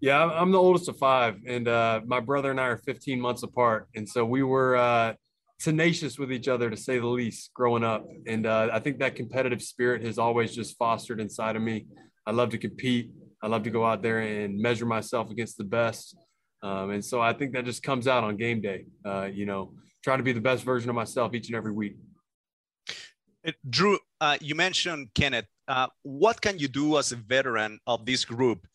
Yeah 0.00 0.22
i'm 0.22 0.52
the 0.52 0.58
oldest 0.58 0.90
of 0.90 0.98
five 0.98 1.36
and 1.46 1.66
uh, 1.66 2.02
my 2.04 2.20
brother 2.20 2.50
and 2.50 2.60
i 2.60 2.64
are 2.64 2.76
15 2.76 3.18
months 3.18 3.42
apart. 3.42 3.88
And 3.94 4.06
so 4.06 4.22
we 4.22 4.42
were 4.42 4.76
uh, 4.76 5.14
tenacious 5.58 6.18
with 6.18 6.30
each 6.30 6.46
other 6.46 6.68
to 6.68 6.76
say 6.76 6.98
the 6.98 7.06
least 7.06 7.52
growing 7.54 7.82
up. 7.82 8.04
And 8.26 8.44
uh, 8.44 8.68
i 8.70 8.80
think 8.80 8.98
that 8.98 9.16
competitive 9.16 9.62
spirit 9.62 10.04
has 10.04 10.18
always 10.18 10.54
just 10.54 10.76
fostered 10.76 11.20
inside 11.22 11.56
of 11.56 11.62
me. 11.62 11.86
I 12.26 12.32
love 12.32 12.50
to 12.50 12.58
compete. 12.58 13.12
I 13.42 13.46
love 13.46 13.62
to 13.62 13.70
go 13.70 13.86
out 13.86 14.02
there 14.02 14.18
and 14.18 14.60
measure 14.60 14.84
myself 14.84 15.30
against 15.30 15.56
the 15.56 15.64
best. 15.64 16.18
Um, 16.62 16.90
and 16.90 17.02
so 17.02 17.18
i 17.22 17.32
think 17.32 17.54
that 17.54 17.64
just 17.64 17.82
comes 17.82 18.06
out 18.06 18.24
on 18.24 18.36
game 18.36 18.60
day 18.60 18.84
uh, 19.06 19.30
you 19.32 19.46
know 19.46 19.72
trying 20.02 20.18
to 20.18 20.24
be 20.24 20.32
the 20.32 20.40
best 20.40 20.64
version 20.64 20.90
of 20.90 20.96
myself 20.96 21.34
each 21.34 21.48
and 21.48 21.56
every 21.56 21.72
week. 21.72 21.96
Uh, 23.46 23.52
drew 23.68 23.98
uh, 24.20 24.36
you 24.40 24.54
mentioned 24.54 25.08
kenneth. 25.14 25.46
Uh, 25.68 25.86
what 26.02 26.40
can 26.40 26.58
you 26.58 26.68
do 26.68 26.98
as 26.98 27.12
a 27.12 27.16
veteran 27.16 27.78
of 27.86 28.04
this 28.04 28.24
group 28.24 28.66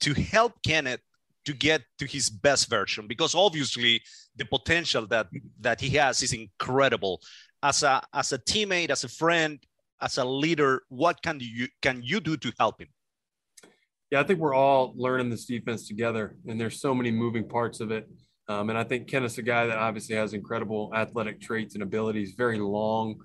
to 0.00 0.14
help 0.14 0.52
kenneth 0.64 1.00
to 1.44 1.52
get 1.52 1.82
to 1.98 2.06
his 2.06 2.30
best 2.30 2.70
version? 2.70 3.06
Because 3.06 3.34
obviously 3.34 4.00
the 4.36 4.44
potential 4.44 5.06
that 5.08 5.28
that 5.60 5.80
he 5.80 5.90
has 5.90 6.22
is 6.22 6.32
incredible. 6.32 7.20
As 7.62 7.82
a 7.82 8.02
as 8.12 8.32
a 8.32 8.38
teammate 8.38 8.90
as 8.90 9.04
a 9.04 9.08
friend 9.08 9.58
as 10.00 10.18
a 10.18 10.24
leader 10.24 10.82
what 10.88 11.22
can 11.22 11.38
you 11.40 11.68
can 11.80 12.02
you 12.02 12.20
do 12.20 12.36
to 12.36 12.52
help 12.58 12.80
him? 12.80 12.88
Yeah 14.10 14.20
i 14.20 14.22
think 14.22 14.38
we're 14.38 14.54
all 14.54 14.92
learning 14.96 15.30
this 15.30 15.44
defense 15.44 15.88
together 15.88 16.36
and 16.46 16.60
there's 16.60 16.80
so 16.80 16.94
many 16.94 17.10
moving 17.10 17.48
parts 17.48 17.80
of 17.80 17.90
it 17.90 18.08
um, 18.48 18.70
and 18.70 18.78
i 18.78 18.84
think 18.84 19.08
ken 19.08 19.24
is 19.24 19.38
a 19.38 19.42
guy 19.42 19.66
that 19.66 19.78
obviously 19.78 20.16
has 20.16 20.34
incredible 20.34 20.90
athletic 20.94 21.40
traits 21.40 21.74
and 21.74 21.82
abilities 21.82 22.34
very 22.36 22.58
long 22.58 23.16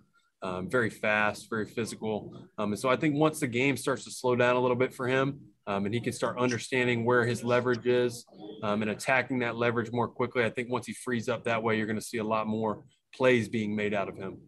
um, 0.41 0.69
very 0.69 0.89
fast 0.89 1.49
very 1.49 1.65
physical 1.65 2.33
um, 2.57 2.71
and 2.71 2.79
so 2.79 2.89
i 2.89 2.95
think 2.95 3.15
once 3.15 3.39
the 3.39 3.47
game 3.47 3.75
starts 3.75 4.03
to 4.03 4.11
slow 4.11 4.35
down 4.35 4.55
a 4.55 4.59
little 4.59 4.77
bit 4.77 4.93
for 4.93 5.07
him 5.07 5.39
um, 5.69 5.85
and 5.85 5.93
he 5.93 6.01
can 6.01 6.13
start 6.13 6.39
understanding 6.39 7.05
where 7.05 7.23
his 7.23 7.43
leverage 7.43 7.85
is 7.85 8.25
um, 8.63 8.81
and 8.81 8.89
attacking 8.89 9.37
that 9.39 9.55
leverage 9.55 9.91
more 9.91 10.07
quickly. 10.07 10.43
I 10.43 10.49
think 10.49 10.67
once 10.67 10.87
he 10.87 10.93
frees 10.93 11.29
up 11.29 11.43
that 11.43 11.61
way, 11.61 11.77
you're 11.77 11.85
going 11.85 11.99
to 11.99 12.05
see 12.05 12.17
a 12.17 12.23
lot 12.23 12.47
more 12.47 12.83
plays 13.13 13.47
being 13.47 13.75
made 13.75 13.93
out 13.93 14.09
of 14.09 14.17
him. 14.17 14.39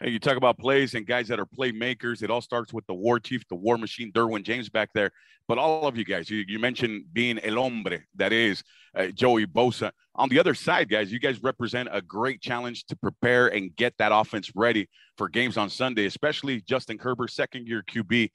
Hey, 0.00 0.08
you 0.08 0.18
talk 0.18 0.38
about 0.38 0.56
plays 0.56 0.94
and 0.94 1.06
guys 1.06 1.28
that 1.28 1.38
are 1.38 1.44
playmakers. 1.44 2.22
It 2.22 2.30
all 2.30 2.40
starts 2.40 2.72
with 2.72 2.86
the 2.86 2.94
war 2.94 3.20
chief, 3.20 3.46
the 3.48 3.56
war 3.56 3.76
machine, 3.76 4.10
Derwin 4.10 4.42
James 4.42 4.70
back 4.70 4.88
there. 4.94 5.10
But 5.48 5.58
all 5.58 5.86
of 5.86 5.98
you 5.98 6.04
guys, 6.04 6.30
you, 6.30 6.44
you 6.48 6.58
mentioned 6.58 7.04
being 7.12 7.38
el 7.40 7.56
hombre, 7.56 7.98
that 8.16 8.32
is 8.32 8.62
uh, 8.98 9.06
Joey 9.08 9.46
Bosa. 9.46 9.90
On 10.16 10.28
the 10.28 10.40
other 10.40 10.54
side, 10.54 10.88
guys, 10.90 11.12
you 11.12 11.20
guys 11.20 11.42
represent 11.42 11.88
a 11.92 12.02
great 12.02 12.40
challenge 12.40 12.84
to 12.86 12.96
prepare 12.96 13.46
and 13.48 13.74
get 13.76 13.94
that 13.98 14.10
offense 14.12 14.50
ready 14.54 14.88
for 15.16 15.28
games 15.28 15.56
on 15.56 15.70
Sunday, 15.70 16.06
especially 16.06 16.60
Justin 16.62 16.98
Kerber, 16.98 17.28
second 17.28 17.68
year 17.68 17.84
QB. 17.88 18.30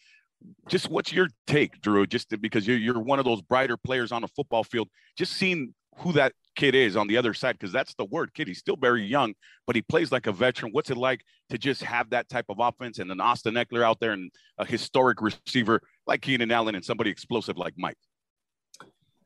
Just 0.67 0.89
what's 0.89 1.11
your 1.11 1.27
take, 1.47 1.81
Drew? 1.81 2.07
Just 2.07 2.29
because 2.41 2.67
you're, 2.67 2.77
you're 2.77 2.99
one 2.99 3.19
of 3.19 3.25
those 3.25 3.41
brighter 3.41 3.77
players 3.77 4.11
on 4.11 4.21
the 4.21 4.27
football 4.29 4.63
field, 4.63 4.89
just 5.17 5.33
seeing 5.33 5.73
who 5.97 6.13
that 6.13 6.33
kid 6.55 6.75
is 6.75 6.95
on 6.95 7.07
the 7.07 7.17
other 7.17 7.33
side 7.33 7.57
because 7.57 7.71
that's 7.71 7.93
the 7.95 8.05
word 8.05 8.33
kid. 8.33 8.47
He's 8.47 8.59
still 8.59 8.75
very 8.75 9.03
young, 9.03 9.33
but 9.67 9.75
he 9.75 9.81
plays 9.81 10.11
like 10.11 10.27
a 10.27 10.31
veteran. 10.31 10.71
What's 10.71 10.89
it 10.89 10.97
like 10.97 11.21
to 11.49 11.57
just 11.57 11.83
have 11.83 12.09
that 12.11 12.29
type 12.29 12.45
of 12.49 12.57
offense 12.59 12.99
and 12.99 13.11
an 13.11 13.21
Austin 13.21 13.55
Ekeler 13.55 13.83
out 13.83 13.99
there 13.99 14.11
and 14.11 14.31
a 14.57 14.65
historic 14.65 15.21
receiver 15.21 15.81
like 16.07 16.21
Keenan 16.21 16.51
Allen 16.51 16.75
and 16.75 16.83
somebody 16.83 17.09
explosive 17.09 17.57
like 17.57 17.73
Mike? 17.77 17.97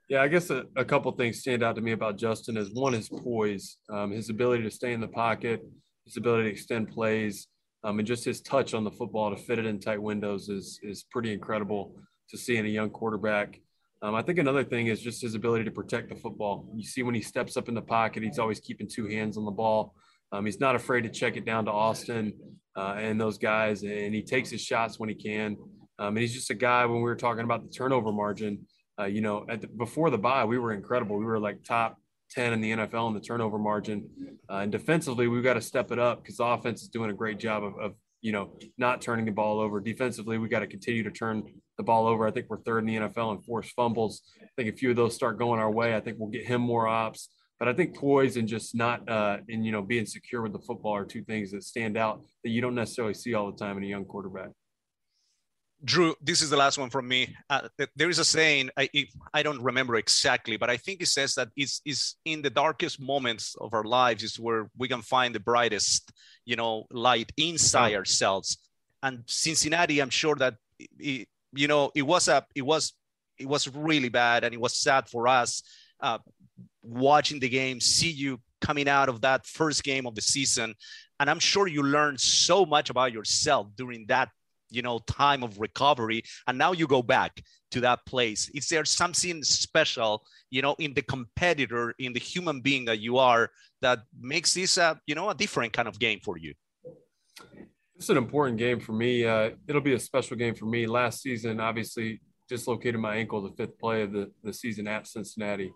Yeah, 0.09 0.21
I 0.21 0.29
guess 0.29 0.49
a, 0.49 0.63
a 0.77 0.85
couple 0.85 1.11
things 1.11 1.39
stand 1.39 1.63
out 1.63 1.75
to 1.75 1.81
me 1.81 1.91
about 1.91 2.17
Justin 2.17 2.55
is 2.55 2.73
one 2.73 2.93
is 2.93 3.09
poise, 3.09 3.77
um, 3.89 4.11
his 4.11 4.29
ability 4.29 4.63
to 4.63 4.71
stay 4.71 4.93
in 4.93 5.01
the 5.01 5.07
pocket, 5.07 5.61
his 6.05 6.15
ability 6.15 6.43
to 6.43 6.49
extend 6.49 6.89
plays, 6.89 7.47
um, 7.83 7.99
and 7.99 8.07
just 8.07 8.23
his 8.23 8.41
touch 8.41 8.73
on 8.73 8.85
the 8.85 8.91
football 8.91 9.29
to 9.29 9.41
fit 9.41 9.59
it 9.59 9.65
in 9.65 9.79
tight 9.79 10.01
windows 10.01 10.47
is 10.47 10.79
is 10.81 11.03
pretty 11.11 11.33
incredible 11.33 11.95
to 12.29 12.37
see 12.37 12.55
in 12.55 12.65
a 12.65 12.69
young 12.69 12.89
quarterback. 12.89 13.59
Um, 14.01 14.15
I 14.15 14.21
think 14.21 14.39
another 14.39 14.63
thing 14.63 14.87
is 14.87 15.01
just 15.01 15.21
his 15.21 15.35
ability 15.35 15.65
to 15.65 15.71
protect 15.71 16.09
the 16.09 16.15
football. 16.15 16.69
You 16.75 16.83
see 16.83 17.03
when 17.03 17.15
he 17.15 17.21
steps 17.21 17.57
up 17.57 17.67
in 17.67 17.75
the 17.75 17.81
pocket, 17.81 18.23
he's 18.23 18.39
always 18.39 18.59
keeping 18.61 18.87
two 18.87 19.07
hands 19.07 19.37
on 19.37 19.43
the 19.43 19.51
ball. 19.51 19.93
Um, 20.31 20.45
he's 20.45 20.59
not 20.59 20.75
afraid 20.75 21.01
to 21.01 21.09
check 21.09 21.35
it 21.35 21.45
down 21.45 21.65
to 21.65 21.71
Austin 21.71 22.33
uh, 22.77 22.95
and 22.97 23.19
those 23.19 23.37
guys, 23.37 23.83
and 23.83 24.13
he 24.13 24.21
takes 24.21 24.49
his 24.49 24.61
shots 24.61 24.99
when 24.99 25.09
he 25.09 25.15
can. 25.15 25.57
Um, 25.99 26.09
and 26.09 26.19
he's 26.19 26.33
just 26.33 26.51
a 26.51 26.55
guy. 26.55 26.85
When 26.85 26.97
we 26.97 27.03
were 27.03 27.15
talking 27.15 27.43
about 27.43 27.63
the 27.63 27.69
turnover 27.69 28.11
margin, 28.11 28.67
uh, 28.99 29.05
you 29.05 29.21
know, 29.21 29.45
at 29.49 29.61
the, 29.61 29.67
before 29.67 30.09
the 30.09 30.17
bye, 30.17 30.45
we 30.45 30.57
were 30.57 30.73
incredible. 30.73 31.17
We 31.17 31.25
were 31.25 31.39
like 31.39 31.63
top 31.63 31.99
ten 32.29 32.53
in 32.53 32.61
the 32.61 32.71
NFL 32.71 33.07
in 33.09 33.13
the 33.13 33.19
turnover 33.19 33.57
margin, 33.57 34.09
uh, 34.49 34.57
and 34.57 34.71
defensively, 34.71 35.27
we've 35.27 35.43
got 35.43 35.53
to 35.53 35.61
step 35.61 35.91
it 35.91 35.99
up 35.99 36.21
because 36.21 36.37
the 36.37 36.43
offense 36.43 36.81
is 36.81 36.89
doing 36.89 37.09
a 37.09 37.13
great 37.13 37.39
job 37.39 37.63
of, 37.63 37.77
of 37.79 37.93
you 38.21 38.31
know 38.31 38.57
not 38.77 39.01
turning 39.01 39.25
the 39.25 39.31
ball 39.31 39.59
over. 39.59 39.79
Defensively, 39.79 40.37
we've 40.37 40.51
got 40.51 40.59
to 40.59 40.67
continue 40.67 41.03
to 41.03 41.11
turn 41.11 41.43
the 41.77 41.83
ball 41.83 42.07
over. 42.07 42.27
I 42.27 42.31
think 42.31 42.47
we're 42.49 42.61
third 42.61 42.79
in 42.79 42.85
the 42.85 42.95
NFL 42.95 43.35
in 43.35 43.41
forced 43.43 43.71
fumbles. 43.75 44.23
I 44.41 44.47
think 44.55 44.73
a 44.73 44.77
few 44.77 44.89
of 44.89 44.95
those 44.95 45.15
start 45.15 45.37
going 45.37 45.59
our 45.59 45.71
way. 45.71 45.95
I 45.95 45.99
think 45.99 46.17
we'll 46.19 46.29
get 46.29 46.45
him 46.45 46.61
more 46.61 46.87
ops. 46.87 47.29
But 47.59 47.67
I 47.67 47.73
think 47.73 47.95
poise 47.95 48.37
and 48.37 48.47
just 48.47 48.75
not 48.75 49.07
uh, 49.09 49.37
and 49.49 49.65
you 49.65 49.71
know 49.71 49.81
being 49.81 50.05
secure 50.05 50.41
with 50.41 50.53
the 50.53 50.59
football 50.59 50.95
are 50.95 51.05
two 51.05 51.23
things 51.23 51.51
that 51.51 51.63
stand 51.63 51.97
out 51.97 52.23
that 52.43 52.49
you 52.49 52.61
don't 52.61 52.75
necessarily 52.75 53.13
see 53.13 53.33
all 53.33 53.51
the 53.51 53.57
time 53.57 53.77
in 53.77 53.83
a 53.83 53.87
young 53.87 54.05
quarterback. 54.05 54.49
Drew, 55.83 56.15
this 56.21 56.41
is 56.41 56.49
the 56.49 56.57
last 56.57 56.77
one 56.77 56.89
from 56.89 57.07
me. 57.07 57.35
Uh, 57.49 57.67
there 57.95 58.09
is 58.09 58.17
a 58.17 58.25
saying 58.25 58.71
I 58.77 58.89
I 59.33 59.43
don't 59.43 59.61
remember 59.61 59.95
exactly, 59.95 60.57
but 60.57 60.69
I 60.69 60.77
think 60.77 61.01
it 61.01 61.07
says 61.07 61.35
that 61.35 61.49
it's 61.55 61.81
is 61.85 62.15
in 62.25 62.41
the 62.41 62.49
darkest 62.49 62.99
moments 62.99 63.55
of 63.61 63.73
our 63.73 63.83
lives 63.83 64.23
is 64.23 64.39
where 64.39 64.69
we 64.77 64.87
can 64.87 65.03
find 65.03 65.35
the 65.35 65.39
brightest, 65.39 66.11
you 66.45 66.55
know, 66.55 66.85
light 66.89 67.31
inside 67.37 67.93
oh. 67.93 67.97
ourselves. 67.97 68.57
And 69.03 69.23
Cincinnati, 69.27 70.01
I'm 70.01 70.09
sure 70.09 70.35
that 70.35 70.55
it, 70.97 71.27
you 71.53 71.67
know, 71.67 71.91
it 71.93 72.01
was 72.01 72.27
a, 72.27 72.43
it 72.55 72.63
was, 72.63 72.93
it 73.37 73.47
was 73.47 73.67
really 73.73 74.09
bad, 74.09 74.43
and 74.43 74.53
it 74.53 74.59
was 74.59 74.75
sad 74.75 75.07
for 75.07 75.27
us 75.27 75.61
uh, 75.99 76.17
watching 76.81 77.39
the 77.39 77.49
game, 77.49 77.79
see 77.79 78.09
you 78.09 78.39
coming 78.61 78.89
out 78.89 79.09
of 79.09 79.21
that 79.21 79.45
first 79.45 79.83
game 79.83 80.07
of 80.07 80.15
the 80.15 80.21
season, 80.21 80.73
and 81.19 81.29
I'm 81.29 81.39
sure 81.39 81.67
you 81.67 81.83
learned 81.83 82.19
so 82.19 82.65
much 82.65 82.89
about 82.89 83.13
yourself 83.13 83.67
during 83.75 84.05
that, 84.07 84.29
you 84.69 84.81
know, 84.81 84.99
time 85.07 85.43
of 85.43 85.59
recovery, 85.59 86.23
and 86.47 86.57
now 86.57 86.71
you 86.71 86.87
go 86.87 87.01
back 87.01 87.41
to 87.71 87.81
that 87.81 88.05
place. 88.05 88.49
Is 88.53 88.67
there 88.67 88.85
something 88.85 89.43
special, 89.43 90.23
you 90.49 90.61
know, 90.61 90.75
in 90.79 90.93
the 90.93 91.01
competitor, 91.01 91.93
in 91.99 92.13
the 92.13 92.19
human 92.19 92.61
being 92.61 92.85
that 92.85 92.99
you 92.99 93.17
are, 93.17 93.49
that 93.81 93.99
makes 94.19 94.53
this 94.53 94.77
a, 94.77 94.99
you 95.05 95.15
know, 95.15 95.29
a 95.29 95.35
different 95.35 95.73
kind 95.73 95.87
of 95.87 95.99
game 95.99 96.19
for 96.23 96.37
you? 96.37 96.53
It's 97.95 98.09
an 98.09 98.17
important 98.17 98.57
game 98.57 98.79
for 98.79 98.93
me. 98.93 99.25
Uh, 99.25 99.51
it'll 99.67 99.81
be 99.81 99.95
a 99.95 99.99
special 99.99 100.37
game 100.37 100.53
for 100.53 100.65
me. 100.65 100.85
Last 100.85 101.21
season, 101.21 101.59
obviously, 101.59 102.21
dislocated 102.47 102.99
my 103.01 103.15
ankle 103.15 103.41
the 103.41 103.55
fifth 103.55 103.77
play 103.79 104.03
of 104.03 104.11
the, 104.11 104.31
the 104.43 104.53
season 104.53 104.87
at 104.87 105.07
Cincinnati. 105.07 105.73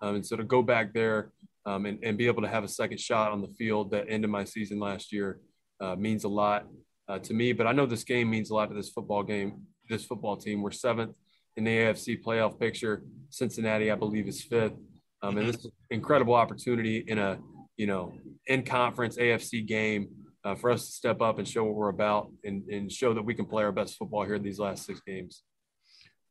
Um, 0.00 0.16
and 0.16 0.26
so 0.26 0.36
to 0.36 0.44
go 0.44 0.62
back 0.62 0.94
there 0.94 1.32
um, 1.66 1.86
and, 1.86 1.98
and 2.02 2.16
be 2.16 2.26
able 2.26 2.42
to 2.42 2.48
have 2.48 2.64
a 2.64 2.68
second 2.68 3.00
shot 3.00 3.32
on 3.32 3.40
the 3.40 3.48
field 3.48 3.90
that 3.90 4.06
ended 4.08 4.30
my 4.30 4.44
season 4.44 4.78
last 4.78 5.12
year 5.12 5.40
uh, 5.80 5.96
means 5.96 6.24
a 6.24 6.28
lot 6.28 6.66
uh, 7.08 7.18
to 7.20 7.34
me. 7.34 7.52
But 7.52 7.66
I 7.66 7.72
know 7.72 7.86
this 7.86 8.04
game 8.04 8.30
means 8.30 8.50
a 8.50 8.54
lot 8.54 8.68
to 8.68 8.74
this 8.74 8.90
football 8.90 9.22
game, 9.22 9.62
this 9.88 10.04
football 10.04 10.36
team. 10.36 10.62
We're 10.62 10.70
seventh 10.72 11.14
in 11.56 11.64
the 11.64 11.70
AFC 11.70 12.22
playoff 12.22 12.58
picture. 12.58 13.02
Cincinnati, 13.30 13.90
I 13.90 13.94
believe, 13.94 14.28
is 14.28 14.42
fifth. 14.42 14.74
Um, 15.22 15.38
and 15.38 15.48
this 15.48 15.56
is 15.56 15.70
incredible 15.90 16.34
opportunity 16.34 17.04
in 17.06 17.18
a, 17.18 17.38
you 17.76 17.86
know, 17.86 18.12
in 18.46 18.62
conference 18.62 19.16
AFC 19.16 19.66
game 19.66 20.08
uh, 20.44 20.54
for 20.54 20.70
us 20.70 20.86
to 20.86 20.92
step 20.92 21.22
up 21.22 21.38
and 21.38 21.48
show 21.48 21.64
what 21.64 21.74
we're 21.74 21.88
about 21.88 22.30
and, 22.44 22.62
and 22.68 22.92
show 22.92 23.14
that 23.14 23.22
we 23.22 23.34
can 23.34 23.46
play 23.46 23.64
our 23.64 23.72
best 23.72 23.96
football 23.96 24.24
here 24.24 24.34
in 24.34 24.42
these 24.42 24.58
last 24.58 24.84
six 24.84 25.00
games. 25.06 25.42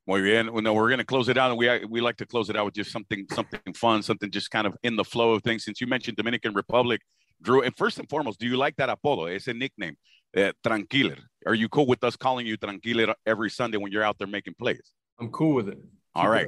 Muy 0.06 0.22
bien. 0.22 0.52
Well, 0.52 0.62
no, 0.62 0.74
we're 0.74 0.90
going 0.90 1.00
to 1.00 1.06
close 1.06 1.30
it 1.30 1.38
out, 1.38 1.50
and 1.50 1.58
we 1.58 1.86
we 1.86 2.02
like 2.02 2.18
to 2.18 2.26
close 2.26 2.50
it 2.50 2.58
out 2.58 2.66
with 2.66 2.74
just 2.74 2.92
something 2.92 3.26
something 3.32 3.62
fun, 3.74 4.04
something 4.04 4.30
just 4.30 4.52
kind 4.52 4.68
of 4.68 4.76
in 4.84 4.98
the 4.98 5.04
flow 5.04 5.32
of 5.32 5.44
things. 5.44 5.64
Since 5.64 5.80
you 5.80 5.88
mentioned 5.88 6.18
Dominican 6.18 6.54
Republic, 6.54 7.00
Drew, 7.42 7.62
and 7.62 7.74
first 7.78 8.00
and 8.00 8.10
foremost, 8.10 8.38
do 8.38 8.46
you 8.46 8.58
like 8.58 8.76
that 8.76 8.90
apodo? 8.90 9.34
It's 9.34 9.48
a 9.48 9.54
nickname, 9.54 9.96
uh, 10.36 10.52
Tranquiler. 10.66 11.20
Are 11.46 11.54
you 11.54 11.70
cool 11.70 11.86
with 11.86 12.04
us 12.04 12.16
calling 12.16 12.46
you 12.46 12.58
Tranquiler 12.58 13.14
every 13.26 13.50
Sunday 13.50 13.78
when 13.78 13.92
you're 13.92 14.04
out 14.04 14.18
there 14.18 14.28
making 14.28 14.56
plays? 14.58 14.94
I'm 15.20 15.30
cool 15.30 15.56
with 15.56 15.70
it. 15.70 15.80
All 16.16 16.30
right. 16.30 16.48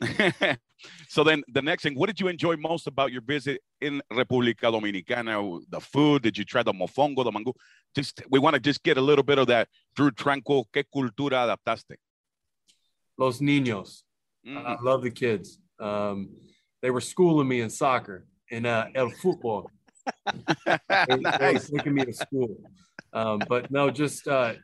so 1.08 1.24
then 1.24 1.42
the 1.48 1.62
next 1.62 1.82
thing, 1.82 1.94
what 1.94 2.06
did 2.06 2.20
you 2.20 2.28
enjoy 2.28 2.56
most 2.56 2.86
about 2.86 3.12
your 3.12 3.22
visit 3.22 3.60
in 3.80 4.02
República 4.12 4.72
Dominicana? 4.72 5.60
The 5.68 5.80
food? 5.80 6.22
Did 6.22 6.36
you 6.36 6.44
try 6.44 6.62
the 6.62 6.72
mofongo, 6.72 7.24
the 7.24 7.32
mango? 7.32 7.54
Just 7.94 8.22
we 8.30 8.38
want 8.38 8.54
to 8.54 8.60
just 8.60 8.82
get 8.82 8.98
a 8.98 9.00
little 9.00 9.24
bit 9.24 9.38
of 9.38 9.46
that. 9.48 9.68
Drew 9.94 10.10
Tranquil, 10.10 10.64
¿qué 10.72 10.84
cultura 10.92 11.42
adaptaste? 11.42 11.96
Los 13.16 13.40
niños. 13.40 14.02
Mm-hmm. 14.46 14.66
I 14.66 14.76
love 14.82 15.02
the 15.02 15.10
kids. 15.10 15.58
Um, 15.78 16.30
they 16.82 16.90
were 16.90 17.00
schooling 17.00 17.48
me 17.48 17.60
in 17.60 17.70
soccer 17.70 18.26
in 18.50 18.66
uh, 18.66 18.88
el 18.94 19.10
fútbol. 19.10 19.66
they, 20.26 21.16
nice. 21.16 21.38
they 21.38 21.52
were 21.52 21.78
taking 21.78 21.94
me 21.94 22.04
to 22.04 22.12
school. 22.12 22.56
Um, 23.14 23.40
but 23.48 23.70
no, 23.70 23.90
just 23.90 24.26
uh, 24.26 24.54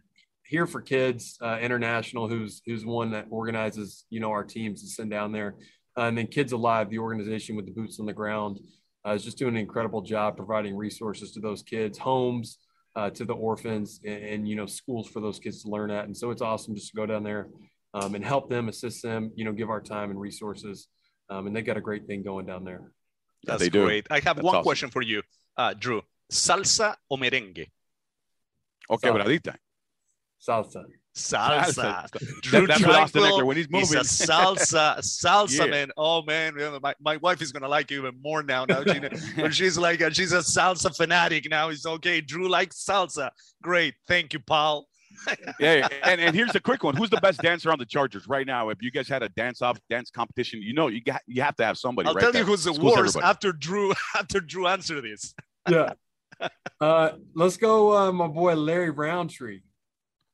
here 0.51 0.67
for 0.67 0.83
kids 0.83 1.39
uh, 1.41 1.59
international 1.61 2.29
who's 2.29 2.61
who's 2.67 2.85
one 2.85 3.13
that 3.13 3.27
organizes 3.31 4.05
you 4.11 4.19
know 4.19 4.31
our 4.31 4.45
teams 4.45 4.83
to 4.83 4.89
send 4.89 5.11
down 5.11 5.33
there. 5.33 5.55
Uh, 5.97 6.03
and 6.03 6.19
then 6.19 6.27
kids 6.27 6.53
alive 6.53 6.91
the 6.91 6.99
organization 6.99 7.57
with 7.57 7.67
the 7.67 7.73
boots 7.73 8.01
on 8.01 8.07
the 8.07 8.13
ground 8.13 8.61
uh, 9.07 9.13
is 9.13 9.25
just 9.25 9.39
doing 9.39 9.55
an 9.55 9.61
incredible 9.61 10.03
job 10.03 10.37
providing 10.37 10.77
resources 10.77 11.33
to 11.33 11.41
those 11.41 11.63
kids 11.63 11.99
homes 11.99 12.59
uh, 12.97 13.11
to 13.11 13.25
the 13.25 13.33
orphans 13.33 14.01
and, 14.05 14.23
and, 14.25 14.49
you 14.49 14.57
know 14.57 14.67
schools 14.67 15.09
for 15.09 15.21
those 15.21 15.39
kids 15.39 15.63
to 15.63 15.69
learn 15.69 15.91
at. 15.91 16.05
And 16.07 16.17
so 16.17 16.31
it's 16.31 16.43
awesome 16.43 16.75
just 16.75 16.91
to 16.91 16.97
go 16.97 17.07
down 17.07 17.23
there 17.23 17.49
um, 17.95 18.15
and 18.17 18.25
help 18.25 18.51
them 18.51 18.69
assist 18.69 19.03
them 19.03 19.31
you 19.37 19.45
know 19.45 19.53
give 19.53 19.71
our 19.71 19.81
time 19.81 20.11
and 20.11 20.21
resources. 20.21 20.89
Um, 21.29 21.47
and 21.47 21.55
they 21.55 21.63
got 21.63 21.77
a 21.77 21.81
great 21.81 22.09
thing 22.09 22.25
going 22.25 22.47
down 22.47 22.65
there. 22.65 22.91
That's 23.45 23.69
great. 23.69 24.09
I 24.11 24.17
have 24.17 24.37
That's 24.37 24.43
one 24.43 24.57
awesome. 24.57 24.65
question 24.65 24.91
for 24.91 25.03
you 25.03 25.23
uh, 25.57 25.75
drew. 25.75 26.03
Salsa 26.33 26.97
or 27.09 27.19
merengue 27.19 27.69
okay 28.91 29.09
quebradita 29.09 29.57
salsa. 30.41 30.85
Salsa. 31.17 32.09
Drew 32.43 32.67
that's 32.67 32.83
what 32.83 32.95
Austin 32.95 33.23
Ekeler 33.23 33.45
when 33.45 33.57
he's 33.57 33.69
moving. 33.69 33.99
a 33.99 34.01
salsa, 34.03 34.99
salsa 34.99 35.65
yeah. 35.65 35.67
man. 35.67 35.91
Oh 35.97 36.23
man, 36.23 36.55
my, 36.81 36.95
my 37.01 37.17
wife 37.17 37.43
is 37.43 37.53
gonna 37.53 37.69
like 37.69 37.91
you 37.91 37.99
even 37.99 38.21
more 38.23 38.43
now. 38.43 38.65
Now 38.65 38.85
she, 38.85 39.01
when 39.41 39.51
she's 39.51 39.77
like 39.77 40.01
a, 40.01 40.13
she's 40.15 40.33
a 40.33 40.39
salsa 40.39 40.97
fanatic 40.97 41.49
now. 41.51 41.69
It's 41.69 41.85
okay. 41.85 42.21
Drew 42.21 42.49
likes 42.49 42.85
salsa. 42.85 43.31
Great, 43.63 43.95
thank 44.07 44.33
you, 44.33 44.41
Paul. 44.41 44.87
yeah, 45.61 45.89
and, 46.05 46.21
and 46.21 46.35
here's 46.35 46.53
the 46.53 46.61
quick 46.61 46.85
one. 46.85 46.97
Who's 46.97 47.11
the 47.11 47.21
best 47.21 47.43
dancer 47.43 47.73
on 47.73 47.79
the 47.79 47.85
Chargers 47.85 48.29
right 48.29 48.47
now? 48.47 48.69
If 48.69 48.81
you 48.81 48.93
guys 48.93 49.09
had 49.09 49.25
a 49.25 49.29
dance 49.31 49.61
off 49.61 49.79
dance 49.91 50.11
competition, 50.11 50.63
you 50.63 50.73
know 50.73 50.87
you 50.87 51.03
got 51.03 51.23
you 51.27 51.43
have 51.43 51.57
to 51.57 51.65
have 51.65 51.77
somebody. 51.77 52.09
I'll 52.09 52.15
right 52.15 52.23
tell 52.23 52.33
there. 52.33 52.43
you 52.43 52.47
who's 52.47 52.65
the 52.65 52.73
Schools 52.73 52.97
worst 52.97 53.17
everybody. 53.17 53.31
after 53.31 53.53
Drew 53.53 53.93
after 54.17 54.41
Drew 54.41 54.69
answer 54.69 55.01
this. 55.01 55.35
Yeah. 55.69 55.93
Uh, 56.81 57.13
let's 57.35 57.59
go, 57.59 57.95
uh, 57.95 58.11
my 58.11 58.27
boy 58.27 58.55
Larry 58.55 58.89
Rountree. 58.89 59.61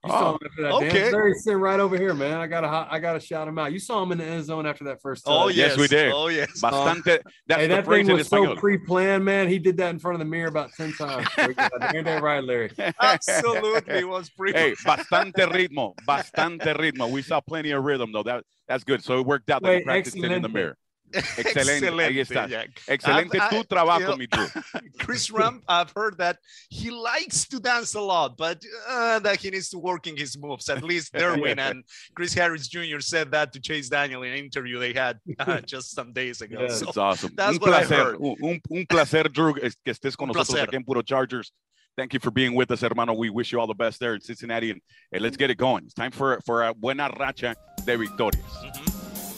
You 0.07 0.13
oh, 0.13 0.21
saw 0.21 0.31
him 0.31 0.39
after 0.45 0.63
that 0.63 0.73
okay. 0.73 0.89
dance. 0.91 1.13
Larry's 1.13 1.43
sitting 1.43 1.59
right 1.59 1.81
over 1.81 1.97
here, 1.97 2.15
man. 2.15 2.39
I 2.39 2.47
gotta 2.47 2.69
I 2.69 3.01
gotta 3.01 3.19
shout 3.19 3.49
him 3.49 3.59
out. 3.59 3.73
You 3.73 3.81
saw 3.81 4.03
him 4.03 4.13
in 4.13 4.19
the 4.19 4.25
end 4.25 4.45
zone 4.45 4.65
after 4.65 4.85
that 4.85 5.03
first. 5.03 5.25
Time. 5.25 5.35
Oh 5.35 5.49
yes. 5.49 5.71
yes, 5.71 5.77
we 5.77 5.89
did. 5.89 6.13
Oh 6.13 6.29
yes, 6.29 6.61
bastante. 6.61 7.19
That's 7.49 7.61
hey, 7.61 7.67
that 7.67 7.87
thing 7.87 8.07
was 8.07 8.29
so 8.29 8.55
pre-planned, 8.55 9.25
man. 9.25 9.49
He 9.49 9.59
did 9.59 9.77
that 9.79 9.91
in 9.91 9.99
front 9.99 10.15
of 10.15 10.19
the 10.21 10.25
mirror 10.25 10.49
about 10.49 10.71
ten 10.77 10.93
times. 10.93 11.27
Ain't 11.39 11.57
that 11.57 12.23
right, 12.23 12.45
Larry? 12.45 12.71
Absolutely, 13.01 14.05
was 14.05 14.31
pre. 14.31 14.53
Hey, 14.53 14.75
bastante 14.85 15.47
ritmo, 15.47 15.95
bastante 16.07 16.77
ritmo. 16.77 17.11
We 17.11 17.23
saw 17.23 17.41
plenty 17.41 17.73
of 17.73 17.83
rhythm 17.83 18.13
though. 18.13 18.23
That 18.23 18.45
that's 18.69 18.85
good. 18.85 19.03
So 19.03 19.19
it 19.19 19.27
worked 19.27 19.51
out. 19.51 19.63
That 19.63 19.69
Wait, 19.69 19.85
practiced 19.85 20.17
in 20.17 20.43
the 20.43 20.49
mirror. 20.49 20.77
Excelente, 21.39 21.89
ahí 22.05 22.19
está. 22.21 22.49
Jack. 22.49 22.83
Excelente 22.89 23.39
I've- 23.39 23.57
tu 23.57 23.65
trabajo, 23.65 24.01
you 24.01 24.07
know, 24.07 24.17
mi 24.17 24.27
Drew. 24.27 24.47
Chris 24.99 25.31
Rump, 25.31 25.63
I've 25.69 25.91
heard 25.95 26.19
that 26.19 26.39
he 26.69 26.91
likes 26.91 27.47
to 27.49 27.61
dance 27.61 27.95
a 27.95 28.01
lot, 28.01 28.37
but 28.37 28.63
uh, 28.89 29.19
that 29.21 29.37
he 29.41 29.51
needs 29.51 29.69
to 29.71 29.79
work 29.79 30.07
in 30.07 30.17
his 30.17 30.37
moves. 30.37 30.69
At 30.69 30.83
least 30.83 31.13
Derwin 31.15 31.59
and 31.59 31.85
Chris 32.15 32.35
Harris 32.35 32.69
Jr. 32.69 33.01
said 33.01 33.31
that 33.33 33.53
to 33.53 33.61
Chase 33.61 33.89
Daniel 33.89 34.23
in 34.25 34.33
an 34.33 34.39
interview 34.39 34.79
they 34.79 34.93
had 34.93 35.19
uh, 35.39 35.61
just 35.67 35.93
some 35.95 36.13
days 36.13 36.41
ago. 36.43 36.63
Yeah. 36.63 36.69
So 36.75 36.89
It's 36.89 36.97
awesome. 36.97 37.33
that's 37.37 37.53
un 37.53 37.61
what 37.61 37.73
I 37.73 37.85
heard. 37.85 38.17
un, 38.21 38.37
un- 38.43 38.61
un 38.71 38.87
placer, 38.87 39.25
Drew, 39.29 39.55
que 39.55 39.71
estés 39.87 40.17
con 40.17 40.29
Un 40.29 40.35
nosotros 40.35 40.49
placer. 40.57 40.67
aquí 40.69 40.75
en 40.77 40.85
Puro 40.85 41.03
Chargers. 41.03 41.53
Thank 41.97 42.13
you 42.13 42.21
for 42.21 42.31
being 42.31 42.55
with 42.55 42.71
us, 42.73 42.83
hermano. 42.83 43.15
We 43.15 43.31
wish 43.31 43.53
you 43.53 43.59
all 43.59 43.67
the 43.67 43.75
best 43.75 44.01
there 44.01 44.15
in 44.15 44.21
Cincinnati, 44.21 44.71
and, 44.71 44.83
and 45.13 45.23
let's 45.23 45.39
get 45.39 45.49
it 45.51 45.57
going. 45.57 45.85
It's 45.85 45.95
time 45.95 46.11
for, 46.11 46.39
for 46.45 46.65
a 46.65 46.75
buena 46.75 47.09
racha 47.19 47.55
de 47.87 47.97
victorias. 47.97 48.45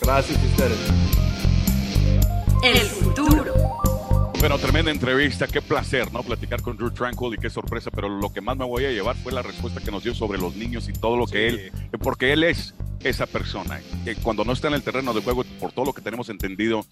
Gracias 0.00 0.36
a 0.36 0.46
ustedes. 0.46 1.27
El 2.68 2.76
futuro. 2.80 3.54
Bueno, 4.40 4.58
tremenda 4.58 4.90
entrevista, 4.90 5.46
qué 5.46 5.62
placer, 5.62 6.12
¿no? 6.12 6.22
Platicar 6.22 6.60
con 6.60 6.76
Drew 6.76 6.90
Tranquil 6.90 7.32
y 7.32 7.38
qué 7.38 7.48
sorpresa, 7.48 7.90
pero 7.90 8.10
lo 8.10 8.30
que 8.30 8.42
más 8.42 8.58
me 8.58 8.66
voy 8.66 8.84
a 8.84 8.90
llevar 8.90 9.16
fue 9.16 9.32
la 9.32 9.40
respuesta 9.40 9.80
que 9.80 9.90
nos 9.90 10.04
dio 10.04 10.14
sobre 10.14 10.38
los 10.38 10.54
niños 10.54 10.86
y 10.90 10.92
todo 10.92 11.16
lo 11.16 11.26
que 11.26 11.48
él, 11.48 11.72
porque 11.98 12.34
él 12.34 12.44
es 12.44 12.74
esa 13.00 13.24
persona, 13.24 13.80
que 14.04 14.16
cuando 14.16 14.44
no 14.44 14.52
está 14.52 14.68
en 14.68 14.74
el 14.74 14.82
terreno 14.82 15.14
de 15.14 15.22
juego, 15.22 15.44
por 15.58 15.72
todo 15.72 15.86
lo 15.86 15.92
que 15.94 16.02
tenemos 16.02 16.28
entendido, 16.28 16.84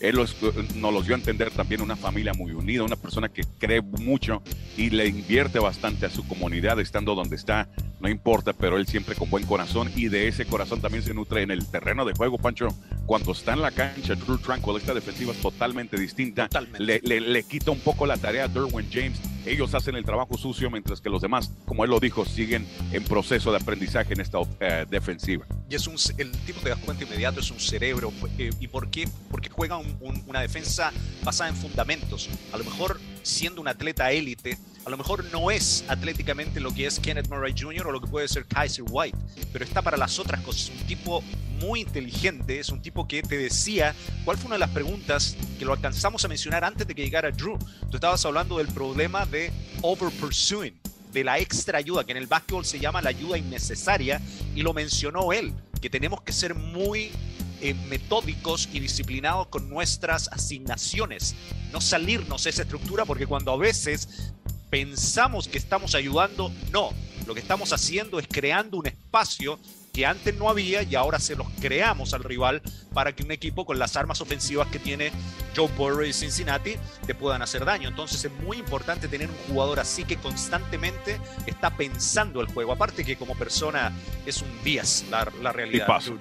él 0.00 0.16
los- 0.16 0.36
nos 0.76 0.92
los 0.92 1.06
dio 1.06 1.14
a 1.14 1.18
entender 1.18 1.50
también 1.50 1.80
una 1.80 1.96
familia 1.96 2.32
muy 2.34 2.52
unida, 2.52 2.82
una 2.82 2.96
persona 2.96 3.28
que 3.28 3.42
cree 3.58 3.80
mucho 3.82 4.42
y 4.76 4.90
le 4.90 5.06
invierte 5.06 5.58
bastante 5.58 6.06
a 6.06 6.10
su 6.10 6.26
comunidad, 6.26 6.78
estando 6.80 7.14
donde 7.14 7.36
está, 7.36 7.68
no 8.00 8.08
importa, 8.08 8.52
pero 8.52 8.76
él 8.76 8.86
siempre 8.86 9.14
con 9.14 9.30
buen 9.30 9.44
corazón 9.46 9.90
y 9.96 10.08
de 10.08 10.28
ese 10.28 10.44
corazón 10.46 10.80
también 10.80 11.02
se 11.02 11.14
nutre 11.14 11.42
en 11.42 11.50
el 11.50 11.66
terreno 11.66 12.04
de 12.04 12.12
juego, 12.14 12.38
Pancho. 12.38 12.68
Cuando 13.06 13.32
está 13.32 13.52
en 13.54 13.60
la 13.62 13.70
cancha, 13.70 14.14
Drew 14.14 14.38
Tranquil, 14.38 14.76
esta 14.76 14.94
defensiva 14.94 15.32
es 15.32 15.38
totalmente 15.40 15.98
distinta 15.98 16.48
Totalmente. 16.48 16.82
le, 16.84 17.00
le- 17.02 17.20
le 17.20 17.42
quita 17.44 17.70
un 17.70 17.80
poco 17.80 18.06
la 18.06 18.16
tarea 18.16 18.44
a 18.44 18.48
Derwin 18.48 18.88
James. 18.90 19.18
Ellos 19.46 19.74
hacen 19.74 19.94
el 19.96 20.04
trabajo 20.04 20.36
sucio, 20.38 20.70
mientras 20.70 21.00
que 21.00 21.10
los 21.10 21.20
demás, 21.22 21.50
como 21.66 21.84
él 21.84 21.90
lo 21.90 22.00
dijo, 22.00 22.24
siguen 22.24 22.66
en 22.92 23.04
proceso 23.04 23.50
de 23.50 23.58
aprendizaje 23.58 24.14
en 24.14 24.20
esta 24.20 24.38
eh, 24.60 24.86
defensiva. 24.88 25.44
y 25.68 25.74
es 25.74 25.86
un, 25.86 25.96
el 26.18 26.30
tipo 26.46 26.60
te 26.60 26.68
das 26.70 26.78
cuenta 26.78 27.04
inmediato 27.04 27.40
es 27.40 27.50
un 27.50 27.60
cerebro 27.60 28.12
eh, 28.38 28.50
y 28.60 28.68
por 28.68 28.88
qué 28.90 29.08
porque 29.30 29.48
juega 29.48 29.76
un- 29.76 29.96
un- 30.00 30.22
una 30.26 30.40
defensa 30.40 30.92
basada 31.22 31.50
en 31.50 31.56
fundamentos 31.56 32.28
a 32.52 32.56
lo 32.58 32.64
mejor 32.64 33.00
siendo 33.24 33.60
un 33.60 33.68
atleta 33.68 34.12
élite 34.12 34.56
a 34.84 34.90
lo 34.90 34.96
mejor 34.96 35.24
no 35.32 35.50
es 35.50 35.84
atléticamente 35.88 36.60
lo 36.60 36.72
que 36.72 36.86
es 36.86 37.00
Kenneth 37.00 37.28
Murray 37.28 37.54
Jr. 37.58 37.86
o 37.86 37.92
lo 37.92 38.00
que 38.00 38.06
puede 38.06 38.28
ser 38.28 38.46
Kaiser 38.46 38.84
White 38.88 39.18
pero 39.52 39.64
está 39.64 39.82
para 39.82 39.96
las 39.96 40.18
otras 40.18 40.40
cosas 40.42 40.70
un 40.70 40.86
tipo 40.86 41.22
muy 41.60 41.80
inteligente 41.80 42.60
es 42.60 42.68
un 42.68 42.80
tipo 42.80 43.08
que 43.08 43.22
te 43.22 43.36
decía 43.36 43.94
cuál 44.24 44.36
fue 44.36 44.46
una 44.46 44.56
de 44.56 44.60
las 44.60 44.70
preguntas 44.70 45.36
que 45.58 45.64
lo 45.64 45.72
alcanzamos 45.72 46.24
a 46.24 46.28
mencionar 46.28 46.64
antes 46.64 46.86
de 46.86 46.94
que 46.94 47.02
llegara 47.02 47.30
Drew 47.30 47.58
tú 47.90 47.96
estabas 47.96 48.24
hablando 48.24 48.58
del 48.58 48.68
problema 48.68 49.26
de 49.26 49.50
over 49.82 50.10
pursuing 50.12 50.78
de 51.14 51.24
la 51.24 51.38
extra 51.38 51.78
ayuda, 51.78 52.04
que 52.04 52.10
en 52.10 52.18
el 52.18 52.26
básquetbol 52.26 52.66
se 52.66 52.78
llama 52.78 53.00
la 53.00 53.10
ayuda 53.10 53.38
innecesaria, 53.38 54.20
y 54.54 54.62
lo 54.62 54.74
mencionó 54.74 55.32
él, 55.32 55.54
que 55.80 55.88
tenemos 55.88 56.20
que 56.22 56.32
ser 56.32 56.54
muy 56.54 57.12
eh, 57.60 57.74
metódicos 57.88 58.68
y 58.72 58.80
disciplinados 58.80 59.48
con 59.48 59.68
nuestras 59.68 60.28
asignaciones, 60.28 61.34
no 61.72 61.80
salirnos 61.80 62.44
de 62.44 62.50
esa 62.50 62.62
estructura, 62.62 63.04
porque 63.04 63.26
cuando 63.26 63.52
a 63.52 63.56
veces 63.56 64.32
pensamos 64.70 65.48
que 65.48 65.58
estamos 65.58 65.94
ayudando, 65.94 66.50
no, 66.72 66.90
lo 67.26 67.34
que 67.34 67.40
estamos 67.40 67.72
haciendo 67.72 68.18
es 68.18 68.26
creando 68.28 68.78
un 68.78 68.86
espacio 68.86 69.58
que 69.94 70.04
antes 70.04 70.34
no 70.36 70.50
había 70.50 70.82
y 70.82 70.94
ahora 70.96 71.18
se 71.20 71.36
los 71.36 71.46
creamos 71.60 72.12
al 72.14 72.24
rival 72.24 72.60
para 72.92 73.12
que 73.14 73.22
un 73.22 73.30
equipo 73.30 73.64
con 73.64 73.78
las 73.78 73.96
armas 73.96 74.20
ofensivas 74.20 74.66
que 74.68 74.78
tiene 74.80 75.12
Joe 75.56 75.68
Burrow 75.78 76.02
y 76.04 76.12
Cincinnati 76.12 76.74
te 77.06 77.14
puedan 77.14 77.42
hacer 77.42 77.64
daño. 77.64 77.88
Entonces 77.88 78.24
es 78.24 78.32
muy 78.42 78.58
importante 78.58 79.06
tener 79.06 79.30
un 79.30 79.36
jugador 79.48 79.78
así 79.78 80.02
que 80.04 80.16
constantemente 80.16 81.20
está 81.46 81.70
pensando 81.76 82.40
el 82.40 82.48
juego. 82.48 82.72
Aparte 82.72 83.04
que 83.04 83.16
como 83.16 83.34
persona 83.36 83.92
es 84.26 84.42
un 84.42 84.48
10 84.64 85.06
la, 85.10 85.28
la 85.42 85.52
realidad. 85.52 85.86
Tipazo. 85.86 86.18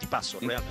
Tipazo, 0.00 0.38
realmente. 0.40 0.70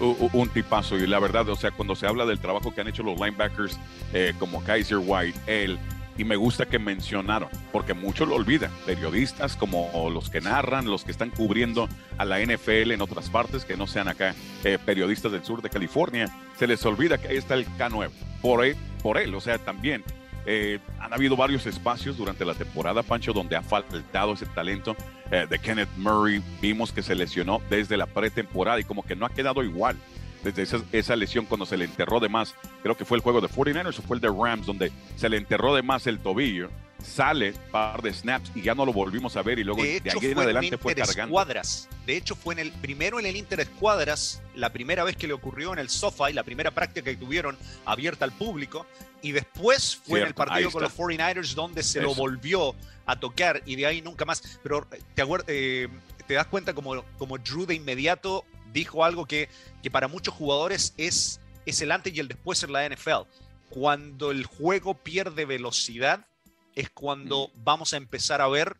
U- 0.00 0.16
u- 0.18 0.30
Un 0.40 0.48
tipazo, 0.48 0.96
y 0.96 1.06
la 1.06 1.18
verdad, 1.18 1.46
o 1.48 1.56
sea, 1.56 1.72
cuando 1.72 1.94
se 1.96 2.06
habla 2.06 2.24
del 2.24 2.38
trabajo 2.38 2.72
que 2.74 2.80
han 2.80 2.88
hecho 2.88 3.02
los 3.02 3.16
linebackers 3.20 3.78
eh, 4.14 4.32
como 4.38 4.62
Kaiser 4.64 4.96
White, 4.98 5.38
él, 5.46 5.78
y 6.18 6.24
me 6.24 6.36
gusta 6.36 6.66
que 6.66 6.78
mencionaron, 6.78 7.48
porque 7.72 7.94
muchos 7.94 8.28
lo 8.28 8.34
olvidan, 8.34 8.70
periodistas 8.84 9.56
como 9.56 10.10
los 10.10 10.28
que 10.30 10.40
narran, 10.40 10.86
los 10.86 11.04
que 11.04 11.12
están 11.12 11.30
cubriendo 11.30 11.88
a 12.18 12.24
la 12.24 12.40
NFL 12.40 12.92
en 12.92 13.00
otras 13.00 13.30
partes, 13.30 13.64
que 13.64 13.76
no 13.76 13.86
sean 13.86 14.08
acá 14.08 14.34
eh, 14.64 14.78
periodistas 14.84 15.32
del 15.32 15.44
sur 15.44 15.62
de 15.62 15.70
California, 15.70 16.26
se 16.58 16.66
les 16.66 16.84
olvida 16.84 17.18
que 17.18 17.28
ahí 17.28 17.36
está 17.36 17.54
el 17.54 17.66
K9, 17.66 18.10
por 18.42 18.64
él, 18.64 18.76
por 19.02 19.18
él 19.18 19.34
o 19.34 19.40
sea, 19.40 19.58
también. 19.58 20.04
eh, 20.46 20.78
han 20.98 21.12
habido 21.12 21.36
varios 21.36 21.66
espacios 21.66 22.16
durante 22.16 22.44
la 22.44 22.54
temporada, 22.54 23.02
Pancho, 23.02 23.32
donde 23.32 23.56
ha 23.56 23.62
faltado 23.62 24.32
ese 24.32 24.46
talento 24.46 24.96
eh, 25.30 25.46
de 25.48 25.58
Kenneth 25.58 25.90
Murray. 25.96 26.42
Vimos 26.60 26.92
que 26.92 27.02
se 27.02 27.14
lesionó 27.14 27.60
desde 27.70 27.96
la 27.96 28.06
pretemporada 28.06 28.80
y 28.80 28.84
como 28.84 29.02
que 29.02 29.14
no 29.14 29.26
ha 29.26 29.30
quedado 29.30 29.62
igual 29.62 29.96
desde 30.42 30.62
esa, 30.62 30.80
esa 30.92 31.16
lesión 31.16 31.44
cuando 31.46 31.66
se 31.66 31.76
le 31.76 31.84
enterró 31.84 32.20
de 32.20 32.28
más. 32.28 32.54
Creo 32.82 32.96
que 32.96 33.04
fue 33.04 33.16
el 33.18 33.22
juego 33.22 33.40
de 33.40 33.48
49ers 33.48 33.98
o 33.98 34.02
fue 34.02 34.16
el 34.16 34.20
de 34.20 34.28
Rams 34.28 34.66
donde 34.66 34.90
se 35.16 35.28
le 35.28 35.36
enterró 35.36 35.74
de 35.74 35.82
más 35.82 36.06
el 36.06 36.18
tobillo. 36.18 36.70
Sale 37.02 37.54
par 37.70 38.02
de 38.02 38.12
snaps 38.12 38.50
y 38.54 38.60
ya 38.60 38.74
no 38.74 38.84
lo 38.84 38.92
volvimos 38.92 39.34
a 39.38 39.42
ver 39.42 39.58
y 39.58 39.64
luego 39.64 39.82
De 39.82 40.02
ahí 40.04 40.30
en 40.30 40.38
adelante 40.38 40.76
fue 40.76 40.94
cargando. 40.94 41.22
Interescuadras. 41.22 41.88
De 42.04 42.14
hecho, 42.16 42.36
fue 42.36 42.52
en 42.54 42.58
el 42.60 42.72
primero 42.72 43.18
en 43.18 43.24
el 43.24 43.36
Interescuadras, 43.36 44.42
la 44.54 44.70
primera 44.72 45.02
vez 45.04 45.16
que 45.16 45.26
le 45.26 45.32
ocurrió 45.32 45.72
en 45.72 45.78
el 45.78 45.88
SoFi, 45.88 46.32
la 46.34 46.42
primera 46.44 46.70
práctica 46.72 47.10
que 47.10 47.16
tuvieron 47.16 47.56
abierta 47.86 48.26
al 48.26 48.32
público, 48.32 48.84
y 49.22 49.32
después 49.32 49.96
fue 49.96 50.20
en 50.20 50.26
el 50.26 50.34
partido 50.34 50.70
con 50.70 50.82
los 50.82 50.92
está. 50.92 51.02
49ers 51.02 51.54
donde 51.54 51.82
se 51.82 52.02
lo 52.02 52.14
volvió 52.14 52.74
a 53.06 53.18
tocar 53.18 53.62
y 53.64 53.76
de 53.76 53.86
ahí 53.86 54.02
nunca 54.02 54.26
más. 54.26 54.60
Pero 54.62 54.86
te, 55.14 55.24
acuer- 55.24 55.44
eh, 55.46 55.88
te 56.26 56.34
das 56.34 56.46
cuenta 56.48 56.74
como, 56.74 57.02
como 57.16 57.38
Drew 57.38 57.64
de 57.64 57.74
inmediato 57.74 58.44
dijo 58.72 59.04
algo 59.04 59.26
que, 59.26 59.48
que 59.82 59.90
para 59.90 60.08
muchos 60.08 60.34
jugadores 60.34 60.94
es, 60.96 61.40
es 61.66 61.80
el 61.80 61.92
antes 61.92 62.14
y 62.14 62.20
el 62.20 62.28
después 62.28 62.62
en 62.62 62.72
la 62.72 62.88
NFL. 62.88 63.28
Cuando 63.68 64.30
el 64.30 64.44
juego 64.46 64.94
pierde 64.94 65.44
velocidad 65.44 66.26
es 66.74 66.90
cuando 66.90 67.50
vamos 67.56 67.92
a 67.92 67.96
empezar 67.96 68.40
a 68.40 68.48
ver 68.48 68.76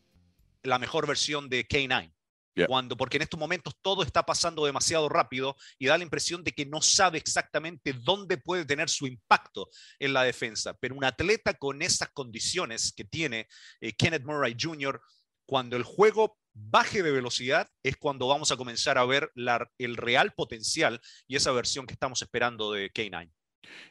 la 0.63 0.79
mejor 0.79 1.07
versión 1.07 1.49
de 1.49 1.67
K9. 1.67 2.13
Yeah. 2.55 2.67
Cuando, 2.67 2.97
porque 2.97 3.17
en 3.17 3.23
estos 3.23 3.39
momentos 3.39 3.75
todo 3.81 4.03
está 4.03 4.25
pasando 4.25 4.67
demasiado 4.67 5.09
rápido 5.09 5.57
y 5.79 5.87
da 5.87 5.97
la 5.97 6.03
impresión 6.03 6.43
de 6.43 6.51
que 6.51 6.67
no 6.67 6.83
sabe 6.83 7.19
exactamente 7.19 7.93
dónde 7.93 8.39
puede 8.39 8.65
tener 8.65 8.89
su 8.89 9.07
impacto 9.07 9.69
en 10.01 10.13
la 10.13 10.25
defensa. 10.25 10.75
Pero 10.75 10.97
un 10.97 11.05
atleta 11.05 11.55
con 11.55 11.81
esas 11.81 12.11
condiciones 12.11 12.93
que 12.93 13.05
tiene 13.05 13.47
eh, 13.81 13.93
Kenneth 13.93 14.25
Murray 14.25 14.57
Jr., 14.61 15.01
cuando 15.47 15.77
el 15.77 15.83
juego 15.83 16.40
baje 16.53 17.03
de 17.03 17.13
velocidad, 17.13 17.69
es 17.83 17.97
cuando 17.97 18.27
vamos 18.29 18.51
a 18.53 18.57
comenzar 18.57 18.99
a 18.99 19.05
ver 19.05 19.31
la- 19.35 19.69
el 19.79 19.97
real 19.97 20.33
potencial 20.37 21.01
y 21.27 21.37
esa 21.37 21.53
versión 21.53 21.87
que 21.87 21.93
estamos 21.95 22.23
esperando 22.23 22.73
de 22.73 22.91
K9. 22.91 23.31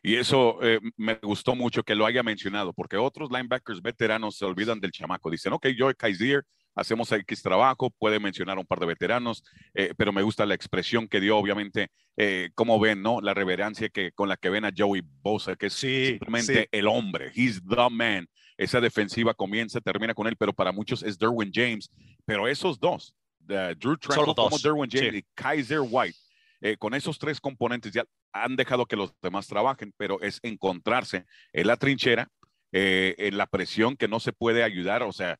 Y 0.03 0.15
eso 0.15 0.57
eh, 0.61 0.79
me 0.97 1.15
gustó 1.15 1.55
mucho 1.55 1.83
que 1.83 1.95
lo 1.95 2.05
haya 2.05 2.23
mencionado, 2.23 2.73
porque 2.73 2.97
otros 2.97 3.29
linebackers 3.31 3.81
veteranos 3.81 4.35
se 4.37 4.45
olvidan 4.45 4.79
del 4.79 4.91
chamaco. 4.91 5.29
Dicen, 5.29 5.53
ok, 5.53 5.67
yo 5.67 5.93
Kaiser, 5.95 6.43
hacemos 6.75 7.11
X 7.11 7.41
trabajo, 7.41 7.89
puede 7.91 8.19
mencionar 8.19 8.57
a 8.57 8.61
un 8.61 8.65
par 8.65 8.79
de 8.79 8.87
veteranos, 8.87 9.43
eh, 9.73 9.93
pero 9.97 10.11
me 10.11 10.21
gusta 10.21 10.45
la 10.45 10.55
expresión 10.55 11.07
que 11.07 11.19
dio, 11.21 11.37
obviamente, 11.37 11.89
eh, 12.17 12.49
cómo 12.55 12.79
ven, 12.79 13.01
¿no? 13.01 13.21
La 13.21 13.33
reverencia 13.33 13.89
que, 13.89 14.11
con 14.11 14.27
la 14.27 14.37
que 14.37 14.49
ven 14.49 14.65
a 14.65 14.71
Joey 14.75 15.01
Bosa, 15.21 15.55
que 15.55 15.67
es 15.67 15.73
Sí, 15.73 16.07
simplemente 16.07 16.61
sí. 16.63 16.67
el 16.71 16.87
hombre. 16.87 17.31
He's 17.35 17.61
the 17.65 17.89
man. 17.89 18.27
Esa 18.57 18.81
defensiva 18.81 19.33
comienza, 19.33 19.79
termina 19.79 20.13
con 20.13 20.27
él, 20.27 20.35
pero 20.35 20.51
para 20.51 20.73
muchos 20.73 21.01
es 21.03 21.17
Derwin 21.17 21.51
James. 21.53 21.89
Pero 22.29 22.47
esos 22.47 22.79
dos, 22.79 23.15
Drew 23.39 23.97
Tranquil 23.97 24.35
como 24.35 24.59
Derwin 24.59 24.89
James 24.91 25.11
sí. 25.11 25.17
y 25.17 25.25
Kaiser 25.33 25.81
White, 25.81 26.17
eh, 26.61 26.77
con 26.77 26.93
esos 26.93 27.17
tres 27.17 27.41
componentes 27.41 27.91
ya 27.91 28.05
han 28.31 28.55
dejado 28.55 28.85
que 28.85 28.95
los 28.95 29.11
demás 29.19 29.47
trabajen, 29.47 29.91
pero 29.97 30.21
es 30.21 30.39
encontrarse 30.43 31.25
en 31.53 31.65
la 31.65 31.75
trinchera, 31.75 32.29
eh, 32.71 33.15
en 33.17 33.35
la 33.35 33.47
presión 33.47 33.97
que 33.97 34.07
no 34.07 34.19
se 34.19 34.31
puede 34.31 34.61
ayudar, 34.61 35.01
o 35.01 35.11
sea, 35.11 35.39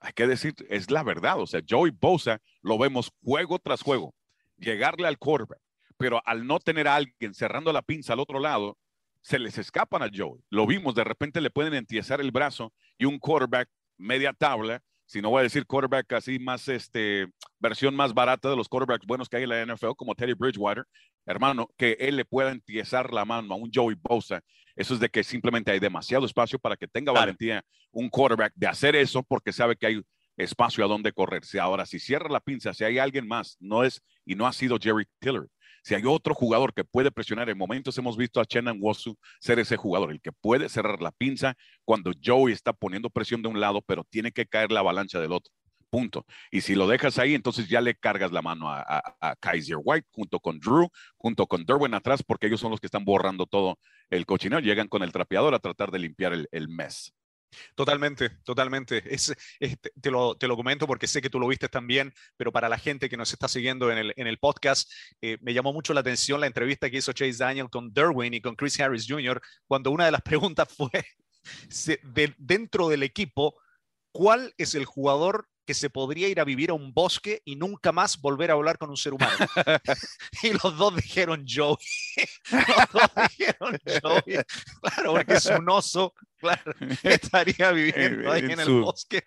hay 0.00 0.12
que 0.12 0.26
decir, 0.26 0.54
es 0.68 0.90
la 0.90 1.02
verdad, 1.02 1.40
o 1.40 1.46
sea, 1.46 1.62
Joey 1.66 1.92
Bosa 1.98 2.42
lo 2.60 2.76
vemos 2.76 3.10
juego 3.24 3.58
tras 3.58 3.80
juego, 3.80 4.14
llegarle 4.58 5.08
al 5.08 5.16
quarterback, 5.16 5.60
pero 5.96 6.20
al 6.26 6.46
no 6.46 6.60
tener 6.60 6.88
a 6.88 6.96
alguien 6.96 7.32
cerrando 7.32 7.72
la 7.72 7.80
pinza 7.80 8.12
al 8.12 8.20
otro 8.20 8.38
lado, 8.38 8.76
se 9.22 9.38
les 9.38 9.56
escapan 9.56 10.02
a 10.02 10.10
Joey. 10.14 10.42
Lo 10.50 10.66
vimos, 10.66 10.94
de 10.94 11.04
repente 11.04 11.40
le 11.40 11.50
pueden 11.50 11.72
entiesar 11.72 12.20
el 12.20 12.30
brazo 12.30 12.72
y 12.98 13.06
un 13.06 13.18
quarterback 13.18 13.68
media 13.96 14.34
tabla, 14.34 14.82
si 15.08 15.22
no 15.22 15.30
voy 15.30 15.40
a 15.40 15.42
decir 15.44 15.64
quarterback 15.66 16.12
así 16.12 16.38
más, 16.38 16.68
este, 16.68 17.26
versión 17.58 17.96
más 17.96 18.12
barata 18.12 18.50
de 18.50 18.56
los 18.56 18.68
quarterbacks 18.68 19.06
buenos 19.06 19.26
que 19.26 19.38
hay 19.38 19.44
en 19.44 19.48
la 19.48 19.62
NFL, 19.62 19.94
como 19.96 20.14
Teddy 20.14 20.34
Bridgewater, 20.34 20.84
hermano, 21.24 21.70
que 21.78 21.96
él 21.98 22.16
le 22.16 22.26
pueda 22.26 22.52
entiesar 22.52 23.10
la 23.12 23.24
mano 23.24 23.54
a 23.54 23.56
un 23.56 23.70
Joey 23.74 23.96
Bosa, 24.00 24.42
eso 24.76 24.92
es 24.92 25.00
de 25.00 25.08
que 25.08 25.24
simplemente 25.24 25.70
hay 25.70 25.80
demasiado 25.80 26.26
espacio 26.26 26.58
para 26.58 26.76
que 26.76 26.86
tenga 26.86 27.10
Claro. 27.12 27.22
valentía 27.22 27.64
un 27.90 28.10
quarterback 28.10 28.52
de 28.54 28.66
hacer 28.66 28.94
eso 28.96 29.22
porque 29.22 29.50
sabe 29.50 29.76
que 29.76 29.86
hay 29.86 30.02
espacio 30.36 30.84
a 30.84 30.88
donde 30.88 31.10
correr. 31.12 31.44
Si 31.44 31.58
ahora, 31.58 31.86
si 31.86 31.98
cierra 31.98 32.28
la 32.28 32.40
pinza, 32.40 32.74
si 32.74 32.84
hay 32.84 32.98
alguien 32.98 33.26
más, 33.26 33.56
no 33.60 33.84
es, 33.84 34.02
y 34.26 34.34
no 34.34 34.46
ha 34.46 34.52
sido 34.52 34.78
Jerry 34.80 35.06
Tiller. 35.18 35.46
Si 35.82 35.94
hay 35.94 36.02
otro 36.06 36.34
jugador 36.34 36.74
que 36.74 36.84
puede 36.84 37.10
presionar, 37.10 37.48
en 37.50 37.58
momentos 37.58 37.96
hemos 37.98 38.16
visto 38.16 38.40
a 38.40 38.44
Chenan 38.44 38.78
Wosu 38.80 39.16
ser 39.40 39.58
ese 39.58 39.76
jugador, 39.76 40.10
el 40.10 40.20
que 40.20 40.32
puede 40.32 40.68
cerrar 40.68 41.00
la 41.00 41.12
pinza 41.12 41.54
cuando 41.84 42.12
Joey 42.22 42.52
está 42.52 42.72
poniendo 42.72 43.10
presión 43.10 43.42
de 43.42 43.48
un 43.48 43.60
lado, 43.60 43.82
pero 43.82 44.04
tiene 44.04 44.32
que 44.32 44.46
caer 44.46 44.72
la 44.72 44.80
avalancha 44.80 45.20
del 45.20 45.32
otro. 45.32 45.52
Punto. 45.90 46.26
Y 46.50 46.60
si 46.60 46.74
lo 46.74 46.86
dejas 46.86 47.18
ahí, 47.18 47.34
entonces 47.34 47.66
ya 47.66 47.80
le 47.80 47.94
cargas 47.94 48.30
la 48.30 48.42
mano 48.42 48.70
a, 48.70 49.02
Kaiser 49.40 49.78
White 49.82 50.06
junto 50.12 50.38
con 50.38 50.58
Drew, 50.58 50.88
junto 51.16 51.46
con 51.46 51.64
Derwin 51.64 51.94
atrás, 51.94 52.22
porque 52.22 52.46
ellos 52.46 52.60
son 52.60 52.70
los 52.70 52.80
que 52.80 52.86
están 52.88 53.06
borrando 53.06 53.46
todo 53.46 53.78
el 54.10 54.26
cochinero. 54.26 54.60
Llegan 54.60 54.88
con 54.88 55.02
el 55.02 55.12
trapeador 55.12 55.54
a 55.54 55.58
tratar 55.58 55.90
de 55.90 55.98
limpiar 56.00 56.34
el, 56.34 56.46
el 56.52 56.68
mes. 56.68 57.14
Totalmente, 57.74 58.30
totalmente. 58.44 59.02
Es, 59.12 59.34
te, 60.00 60.10
lo, 60.10 60.36
te, 60.36 60.46
lo, 60.46 60.56
comento 60.56 60.86
porque 60.86 61.06
sé 61.06 61.22
que 61.22 61.30
tú 61.30 61.40
lo 61.40 61.48
viste 61.48 61.68
también, 61.68 62.12
pero 62.36 62.52
para 62.52 62.68
la 62.68 62.78
gente 62.78 63.08
que 63.08 63.16
nos 63.16 63.32
está 63.32 63.48
siguiendo 63.48 63.90
en 63.90 63.98
el, 63.98 64.12
en 64.16 64.26
el 64.26 64.38
podcast, 64.38 64.90
eh, 65.20 65.38
me 65.40 65.54
llamó 65.54 65.72
mucho 65.72 65.94
la 65.94 66.00
atención 66.00 66.40
la 66.40 66.46
entrevista 66.46 66.90
que 66.90 66.98
hizo 66.98 67.12
Chase 67.12 67.38
Daniel 67.38 67.70
con 67.70 67.92
Derwin 67.92 68.34
y 68.34 68.40
con 68.40 68.54
Chris 68.56 68.78
Harris 68.80 69.06
Jr., 69.08 69.40
cuando 69.66 69.90
una 69.90 70.04
de 70.04 70.12
las 70.12 70.22
preguntas 70.22 70.68
fue, 70.74 70.90
de, 72.02 72.34
dentro 72.38 72.88
del 72.88 73.02
equipo, 73.02 73.54
¿cuál 74.12 74.52
es 74.58 74.74
el 74.74 74.84
jugador 74.84 75.48
que 75.68 75.74
se 75.74 75.90
podría 75.90 76.28
ir 76.28 76.40
a 76.40 76.44
vivir 76.44 76.70
a 76.70 76.72
un 76.72 76.94
bosque 76.94 77.42
y 77.44 77.54
nunca 77.54 77.92
más 77.92 78.18
volver 78.18 78.50
a 78.50 78.54
hablar 78.54 78.78
con 78.78 78.88
un 78.88 78.96
ser 78.96 79.12
humano. 79.12 79.36
y 80.42 80.54
los 80.54 80.78
dos 80.78 80.96
dijeron 80.96 81.44
Joey. 81.46 81.76
los 82.50 82.90
dos 82.90 83.10
dijeron 83.36 83.78
Joey. 84.02 84.38
Claro, 84.80 85.12
porque 85.12 85.34
es 85.34 85.44
un 85.44 85.68
oso, 85.68 86.14
claro, 86.38 86.72
estaría 87.02 87.70
viviendo 87.72 88.32
ahí 88.32 88.44
en, 88.44 88.60
el 88.60 88.80
bosque. 88.80 89.22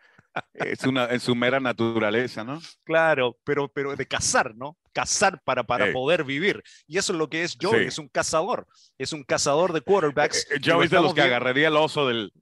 es 0.55 0.83
una, 0.83 1.11
en 1.11 1.19
su 1.19 1.35
mera 1.35 1.59
naturaleza, 1.59 2.43
¿no? 2.43 2.59
Claro, 2.83 3.37
pero, 3.43 3.71
pero 3.71 3.95
de 3.95 4.07
cazar, 4.07 4.55
¿no? 4.55 4.79
Cazar 4.93 5.43
para, 5.43 5.63
para 5.63 5.93
poder 5.93 6.23
vivir. 6.23 6.63
Y 6.87 6.97
eso 6.97 7.13
es 7.13 7.19
lo 7.19 7.29
que 7.29 7.43
es 7.43 7.55
Joey, 7.61 7.85
es 7.85 7.99
un 7.99 8.07
cazador. 8.07 8.65
Es 8.97 9.13
un 9.13 9.23
cazador 9.23 9.73
de 9.73 9.81
quarterbacks. 9.81 10.49
Eh, 10.49 10.59
Joey 10.65 10.85
es 10.85 10.91
de 10.91 11.01
los 11.03 11.13
que 11.13 11.21
agarraría 11.21 11.67
el 11.67 11.77
oso 11.77 12.07
del, 12.07 12.33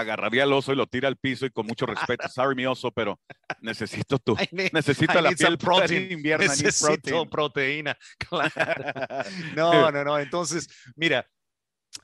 agarraría 0.00 0.44
al 0.44 0.52
oso 0.52 0.72
y 0.72 0.76
lo 0.76 0.86
tira 0.86 1.08
al 1.08 1.16
piso 1.16 1.46
y 1.46 1.50
con 1.50 1.66
mucho 1.66 1.86
respeto, 2.16 2.28
sorry 2.28 2.54
mi 2.54 2.66
oso, 2.66 2.90
pero 2.90 3.20
necesito 3.60 4.18
tú, 4.18 4.36
necesito 4.72 5.20
la 5.20 5.30
piel 5.30 5.58
protein, 5.58 6.12
invierno, 6.12 6.46
necesito 6.46 7.28
proteína, 7.28 7.96
No, 9.56 9.90
no, 9.90 10.04
no, 10.04 10.18
entonces, 10.18 10.68
mira, 10.96 11.26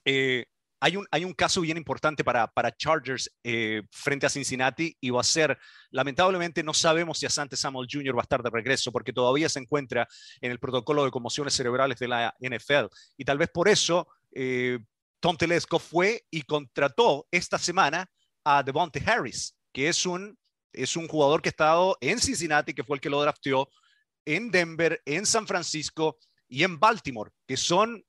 eh, 0.05 0.47
hay 0.83 0.97
un, 0.97 1.07
hay 1.13 1.25
un 1.25 1.33
caso 1.33 1.61
bien 1.61 1.77
importante 1.77 2.25
para, 2.25 2.49
para 2.49 2.77
Chargers 2.77 3.31
eh, 3.45 3.83
frente 3.93 4.27
a 4.27 4.29
Cincinnati 4.29 4.97
y 5.01 5.11
va 5.11 5.21
a 5.21 5.25
ser, 5.25 5.57
lamentablemente 5.93 6.65
no 6.65 6.75
sabemos 6.75 7.21
si 7.21 7.27
Asante 7.27 7.57
Samuel 7.57 7.87
Jr. 7.89 8.17
va 8.17 8.23
a 8.23 8.23
estar 8.23 8.43
de 8.43 8.51
regreso 8.51 8.91
porque 8.91 9.13
todavía 9.13 9.49
se 9.49 9.61
encuentra 9.61 10.09
en 10.41 10.51
el 10.51 10.59
protocolo 10.59 11.05
de 11.05 11.13
conmociones 11.13 11.55
cerebrales 11.55 12.01
de 12.01 12.09
la 12.09 12.35
NFL 12.41 12.87
y 13.17 13.25
tal 13.25 13.39
vez 13.39 13.49
por 13.51 13.69
eso 13.69 14.09
eh, 14.33 14.81
Tom 15.23 15.37
Telesco 15.37 15.79
fue 15.79 16.27
y 16.33 16.43
contrató 16.43 17.29
esta 17.31 17.57
semana 17.57 18.11
a 18.45 18.65
Devonte 18.65 19.01
Harris, 19.07 19.57
que 19.73 19.89
es 19.89 20.05
un, 20.05 20.37
es 20.73 20.97
un 20.97 21.07
jugador 21.07 21.41
que 21.41 21.49
ha 21.49 21.51
estado 21.51 21.97
en 22.01 22.19
Cincinnati, 22.19 22.75
que 22.75 22.83
fue 22.83 22.97
el 22.97 23.01
que 23.01 23.09
lo 23.09 23.23
drafteó, 23.23 23.69
en 24.25 24.51
Denver, 24.51 25.01
en 25.07 25.25
San 25.25 25.47
Francisco 25.47 26.19
y 26.49 26.65
en 26.65 26.81
Baltimore, 26.81 27.31
que 27.47 27.57
son, 27.57 28.05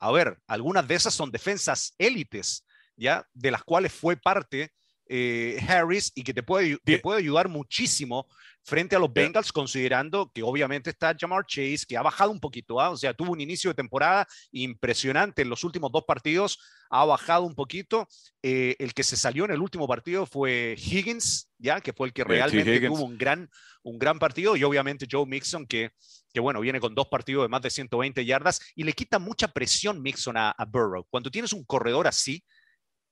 a 0.00 0.10
ver, 0.10 0.36
algunas 0.48 0.88
de 0.88 0.96
esas 0.96 1.14
son 1.14 1.30
defensas 1.30 1.94
élites, 1.96 2.64
¿ya? 2.96 3.24
De 3.32 3.52
las 3.52 3.62
cuales 3.62 3.92
fue 3.92 4.16
parte 4.16 4.72
eh, 5.06 5.64
Harris 5.66 6.10
y 6.16 6.24
que 6.24 6.34
te 6.34 6.42
puede, 6.42 6.76
te 6.84 6.98
puede 6.98 7.20
ayudar 7.20 7.48
muchísimo 7.48 8.26
frente 8.68 8.94
a 8.94 8.98
los 8.98 9.10
Bengals, 9.10 9.50
considerando 9.50 10.30
que 10.30 10.42
obviamente 10.42 10.90
está 10.90 11.16
Jamar 11.18 11.46
Chase, 11.46 11.86
que 11.88 11.96
ha 11.96 12.02
bajado 12.02 12.30
un 12.30 12.38
poquito, 12.38 12.78
¿ah? 12.78 12.90
o 12.90 12.98
sea, 12.98 13.14
tuvo 13.14 13.32
un 13.32 13.40
inicio 13.40 13.70
de 13.70 13.74
temporada 13.74 14.28
impresionante 14.52 15.40
en 15.40 15.48
los 15.48 15.64
últimos 15.64 15.90
dos 15.90 16.04
partidos, 16.06 16.58
ha 16.90 17.06
bajado 17.06 17.44
un 17.44 17.54
poquito. 17.54 18.06
Eh, 18.42 18.76
el 18.78 18.92
que 18.92 19.04
se 19.04 19.16
salió 19.16 19.46
en 19.46 19.52
el 19.52 19.62
último 19.62 19.88
partido 19.88 20.26
fue 20.26 20.76
Higgins, 20.76 21.50
ya 21.56 21.80
que 21.80 21.94
fue 21.94 22.08
el 22.08 22.12
que 22.12 22.24
realmente 22.24 22.78
tuvo 22.86 23.04
un 23.04 23.16
gran, 23.16 23.48
un 23.82 23.98
gran 23.98 24.18
partido, 24.18 24.54
y 24.54 24.64
obviamente 24.64 25.08
Joe 25.10 25.24
Mixon, 25.24 25.66
que, 25.66 25.92
que 26.34 26.40
bueno, 26.40 26.60
viene 26.60 26.78
con 26.78 26.94
dos 26.94 27.08
partidos 27.08 27.44
de 27.44 27.48
más 27.48 27.62
de 27.62 27.70
120 27.70 28.22
yardas 28.26 28.60
y 28.74 28.84
le 28.84 28.92
quita 28.92 29.18
mucha 29.18 29.48
presión 29.48 30.02
Mixon 30.02 30.36
a, 30.36 30.50
a 30.50 30.64
Burrow. 30.66 31.06
Cuando 31.08 31.30
tienes 31.30 31.54
un 31.54 31.64
corredor 31.64 32.06
así, 32.06 32.44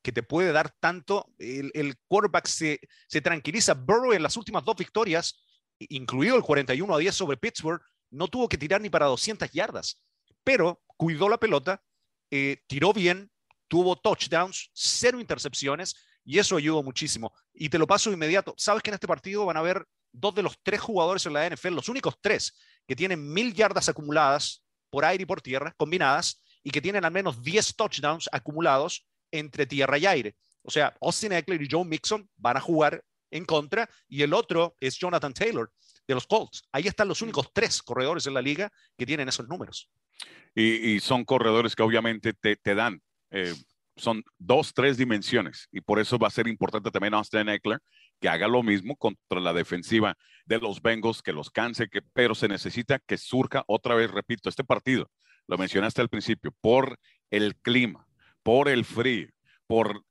que 0.02 0.12
te 0.12 0.22
puede 0.22 0.52
dar 0.52 0.70
tanto, 0.78 1.32
el, 1.38 1.72
el 1.74 1.96
quarterback 2.06 2.46
se, 2.46 2.78
se, 3.08 3.20
tranquiliza. 3.22 3.74
Burrow 3.74 4.12
en 4.12 4.22
las 4.22 4.36
últimas 4.36 4.64
dos 4.64 4.76
victorias 4.76 5.45
incluido 5.78 6.36
el 6.36 6.42
41 6.42 6.94
a 6.94 6.98
10 6.98 7.14
sobre 7.14 7.36
Pittsburgh, 7.36 7.80
no 8.10 8.28
tuvo 8.28 8.48
que 8.48 8.58
tirar 8.58 8.80
ni 8.80 8.90
para 8.90 9.06
200 9.06 9.50
yardas, 9.50 10.02
pero 10.44 10.80
cuidó 10.96 11.28
la 11.28 11.38
pelota, 11.38 11.82
eh, 12.30 12.58
tiró 12.66 12.92
bien, 12.92 13.30
tuvo 13.68 13.96
touchdowns, 13.96 14.70
cero 14.72 15.20
intercepciones 15.20 15.94
y 16.24 16.38
eso 16.38 16.56
ayudó 16.56 16.82
muchísimo. 16.82 17.32
Y 17.52 17.68
te 17.68 17.78
lo 17.78 17.86
paso 17.86 18.12
inmediato. 18.12 18.54
Sabes 18.56 18.82
que 18.82 18.90
en 18.90 18.94
este 18.94 19.06
partido 19.06 19.46
van 19.46 19.56
a 19.56 19.60
haber 19.60 19.86
dos 20.12 20.34
de 20.34 20.42
los 20.42 20.56
tres 20.62 20.80
jugadores 20.80 21.26
en 21.26 21.32
la 21.32 21.48
NFL, 21.48 21.74
los 21.74 21.88
únicos 21.88 22.16
tres 22.20 22.56
que 22.86 22.96
tienen 22.96 23.32
mil 23.32 23.52
yardas 23.54 23.88
acumuladas 23.88 24.64
por 24.90 25.04
aire 25.04 25.22
y 25.22 25.26
por 25.26 25.42
tierra, 25.42 25.74
combinadas, 25.76 26.42
y 26.62 26.70
que 26.70 26.80
tienen 26.80 27.04
al 27.04 27.12
menos 27.12 27.42
10 27.42 27.76
touchdowns 27.76 28.28
acumulados 28.32 29.06
entre 29.30 29.66
tierra 29.66 29.98
y 29.98 30.06
aire. 30.06 30.36
O 30.62 30.70
sea, 30.70 30.96
Austin 31.00 31.32
Eckler 31.32 31.62
y 31.62 31.68
Joe 31.70 31.84
Mixon 31.84 32.28
van 32.36 32.56
a 32.56 32.60
jugar 32.60 33.04
en 33.30 33.44
contra 33.44 33.88
y 34.08 34.22
el 34.22 34.32
otro 34.34 34.74
es 34.80 34.96
Jonathan 34.98 35.32
Taylor 35.32 35.70
de 36.06 36.14
los 36.14 36.26
Colts. 36.26 36.62
Ahí 36.72 36.86
están 36.86 37.08
los 37.08 37.22
únicos 37.22 37.52
tres 37.52 37.82
corredores 37.82 38.26
en 38.26 38.34
la 38.34 38.42
liga 38.42 38.72
que 38.96 39.06
tienen 39.06 39.28
esos 39.28 39.48
números. 39.48 39.90
Y, 40.54 41.00
son 41.00 41.24
corredores 41.24 41.76
que 41.76 41.82
obviamente 41.82 42.32
te, 42.32 42.74
dan, 42.74 43.02
eh, 43.30 43.54
son 43.96 44.24
dos, 44.38 44.72
tres 44.72 44.96
dimensiones 44.96 45.68
y 45.70 45.82
por 45.82 46.00
eso 46.00 46.18
va 46.18 46.28
a 46.28 46.30
ser 46.30 46.48
importante 46.48 46.90
también 46.90 47.12
Austin 47.12 47.50
Eckler 47.50 47.80
que 48.20 48.28
haga 48.28 48.48
lo 48.48 48.62
mismo 48.62 48.96
contra 48.96 49.40
la 49.40 49.52
defensiva 49.52 50.16
de 50.46 50.58
los 50.58 50.80
Bengals, 50.80 51.22
que 51.22 51.32
los 51.32 51.50
canse, 51.50 51.88
que, 51.88 52.00
pero 52.14 52.34
se 52.34 52.48
necesita 52.48 52.98
que 52.98 53.18
surja 53.18 53.64
otra 53.66 53.94
vez, 53.94 54.10
repito, 54.10 54.48
este 54.48 54.64
partido, 54.64 55.10
lo 55.46 55.58
mencionaste 55.58 56.00
al 56.00 56.08
principio, 56.08 56.54
por 56.60 56.98
el 57.30 57.56
clima, 57.56 58.06
por 58.42 58.68
el 58.68 58.84
frío, 58.84 59.28
por 59.66 60.02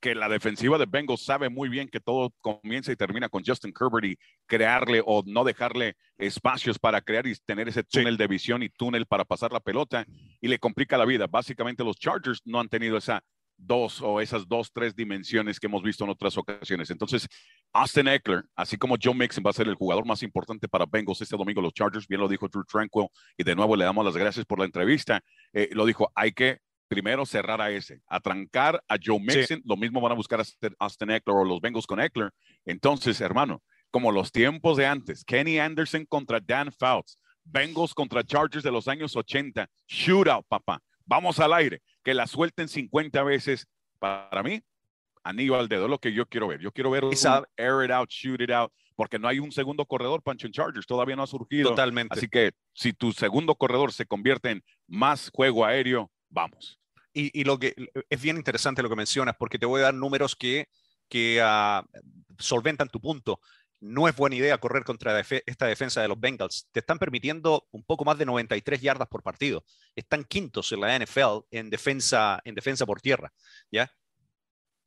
que 0.00 0.14
la 0.14 0.28
defensiva 0.28 0.78
de 0.78 0.86
Bengals 0.86 1.24
sabe 1.24 1.48
muy 1.48 1.68
bien 1.68 1.88
que 1.88 2.00
todo 2.00 2.32
comienza 2.40 2.92
y 2.92 2.96
termina 2.96 3.28
con 3.28 3.42
Justin 3.44 3.72
Herbert 3.78 4.06
y 4.06 4.18
crearle 4.46 5.02
o 5.04 5.22
no 5.26 5.44
dejarle 5.44 5.96
espacios 6.16 6.78
para 6.78 7.00
crear 7.00 7.26
y 7.26 7.34
tener 7.46 7.68
ese 7.68 7.84
túnel 7.84 8.16
de 8.16 8.26
visión 8.26 8.62
y 8.62 8.68
túnel 8.68 9.06
para 9.06 9.24
pasar 9.24 9.52
la 9.52 9.60
pelota 9.60 10.06
y 10.40 10.48
le 10.48 10.58
complica 10.58 10.96
la 10.96 11.04
vida. 11.04 11.26
Básicamente 11.26 11.84
los 11.84 11.98
Chargers 11.98 12.40
no 12.44 12.60
han 12.60 12.68
tenido 12.68 12.96
esa 12.96 13.22
dos 13.58 14.00
o 14.00 14.20
esas 14.20 14.46
dos, 14.46 14.72
tres 14.72 14.94
dimensiones 14.94 15.58
que 15.58 15.66
hemos 15.66 15.82
visto 15.82 16.04
en 16.04 16.10
otras 16.10 16.38
ocasiones. 16.38 16.90
Entonces, 16.90 17.28
Austin 17.72 18.08
Eckler, 18.08 18.44
así 18.54 18.76
como 18.76 18.96
Joe 19.02 19.14
Mixon 19.14 19.42
va 19.44 19.50
a 19.50 19.52
ser 19.54 19.66
el 19.66 19.74
jugador 19.74 20.06
más 20.06 20.22
importante 20.22 20.68
para 20.68 20.86
Bengals 20.86 21.20
este 21.20 21.36
domingo, 21.36 21.60
los 21.60 21.74
Chargers, 21.74 22.06
bien 22.06 22.20
lo 22.20 22.28
dijo 22.28 22.48
Drew 22.48 22.64
Tranquil, 22.64 23.08
y 23.36 23.42
de 23.42 23.56
nuevo 23.56 23.76
le 23.76 23.84
damos 23.84 24.04
las 24.04 24.16
gracias 24.16 24.46
por 24.46 24.60
la 24.60 24.64
entrevista. 24.64 25.20
Eh, 25.52 25.68
lo 25.72 25.84
dijo, 25.84 26.10
hay 26.14 26.32
que 26.32 26.58
primero 26.88 27.26
cerrar 27.26 27.60
a 27.60 27.70
ese, 27.70 28.00
atrancar 28.06 28.82
a 28.88 28.96
Joe 29.02 29.20
Mixon, 29.20 29.62
lo 29.64 29.76
mismo 29.76 30.00
van 30.00 30.12
a 30.12 30.14
buscar 30.14 30.40
a 30.40 30.44
Austin 30.80 31.10
Eckler 31.10 31.36
o 31.36 31.44
los 31.44 31.60
Bengals 31.60 31.86
con 31.86 32.00
Eckler. 32.00 32.30
Entonces, 32.64 33.20
hermano, 33.20 33.62
como 33.90 34.10
los 34.10 34.32
tiempos 34.32 34.76
de 34.76 34.86
antes, 34.86 35.24
Kenny 35.24 35.58
Anderson 35.58 36.04
contra 36.06 36.40
Dan 36.40 36.72
Fouts, 36.72 37.18
Bengals 37.44 37.94
contra 37.94 38.24
Chargers 38.24 38.64
de 38.64 38.70
los 38.70 38.88
años 38.88 39.14
80, 39.16 39.68
shootout, 39.86 40.46
papá. 40.48 40.80
Vamos 41.04 41.38
al 41.40 41.52
aire, 41.52 41.80
que 42.02 42.14
la 42.14 42.26
suelten 42.26 42.68
50 42.68 43.22
veces. 43.22 43.66
Para 43.98 44.42
mí, 44.42 44.60
anillo 45.24 45.56
al 45.56 45.68
dedo, 45.68 45.84
es 45.84 45.90
lo 45.90 45.98
que 45.98 46.12
yo 46.12 46.26
quiero 46.26 46.48
ver. 46.48 46.60
Yo 46.60 46.72
quiero 46.72 46.90
ver 46.90 47.04
un 47.04 47.12
air 47.56 47.84
it 47.84 47.90
out, 47.90 48.08
shoot 48.10 48.40
it 48.40 48.50
out, 48.50 48.72
porque 48.94 49.18
no 49.18 49.28
hay 49.28 49.38
un 49.38 49.52
segundo 49.52 49.84
corredor, 49.86 50.22
Pancho 50.22 50.46
en 50.46 50.52
Chargers, 50.52 50.86
todavía 50.86 51.16
no 51.16 51.22
ha 51.22 51.26
surgido. 51.26 51.70
Totalmente. 51.70 52.16
Así 52.16 52.28
que 52.28 52.52
si 52.74 52.92
tu 52.92 53.12
segundo 53.12 53.54
corredor 53.54 53.92
se 53.92 54.06
convierte 54.06 54.50
en 54.50 54.64
más 54.86 55.30
juego 55.32 55.64
aéreo, 55.64 56.10
vamos. 56.28 56.77
Y, 57.20 57.42
lo 57.42 57.58
que 57.58 57.74
es 58.08 58.22
bien 58.22 58.36
interesante 58.36 58.80
lo 58.80 58.88
que 58.88 58.94
mencionas, 58.94 59.34
porque 59.36 59.58
te 59.58 59.66
voy 59.66 59.80
a 59.80 59.84
dar 59.84 59.94
números 59.94 60.36
que, 60.36 60.68
que 61.08 61.42
uh, 61.42 61.84
solventan 62.38 62.88
tu 62.88 63.00
punto. 63.00 63.40
No 63.80 64.06
es 64.06 64.14
buena 64.14 64.36
idea 64.36 64.58
correr 64.58 64.84
contra 64.84 65.18
esta 65.18 65.66
defensa 65.66 66.00
de 66.00 66.06
los 66.06 66.20
Bengals. 66.20 66.68
Te 66.70 66.78
están 66.78 67.00
permitiendo 67.00 67.66
un 67.72 67.82
poco 67.82 68.04
más 68.04 68.18
de 68.18 68.26
93 68.26 68.80
yardas 68.80 69.08
por 69.08 69.24
partido. 69.24 69.64
Están 69.96 70.22
quintos 70.22 70.70
en 70.70 70.80
la 70.80 70.96
NFL 70.96 71.46
en 71.50 71.70
defensa, 71.70 72.40
en 72.44 72.54
defensa 72.54 72.86
por 72.86 73.00
tierra. 73.00 73.32
¿ya? 73.72 73.90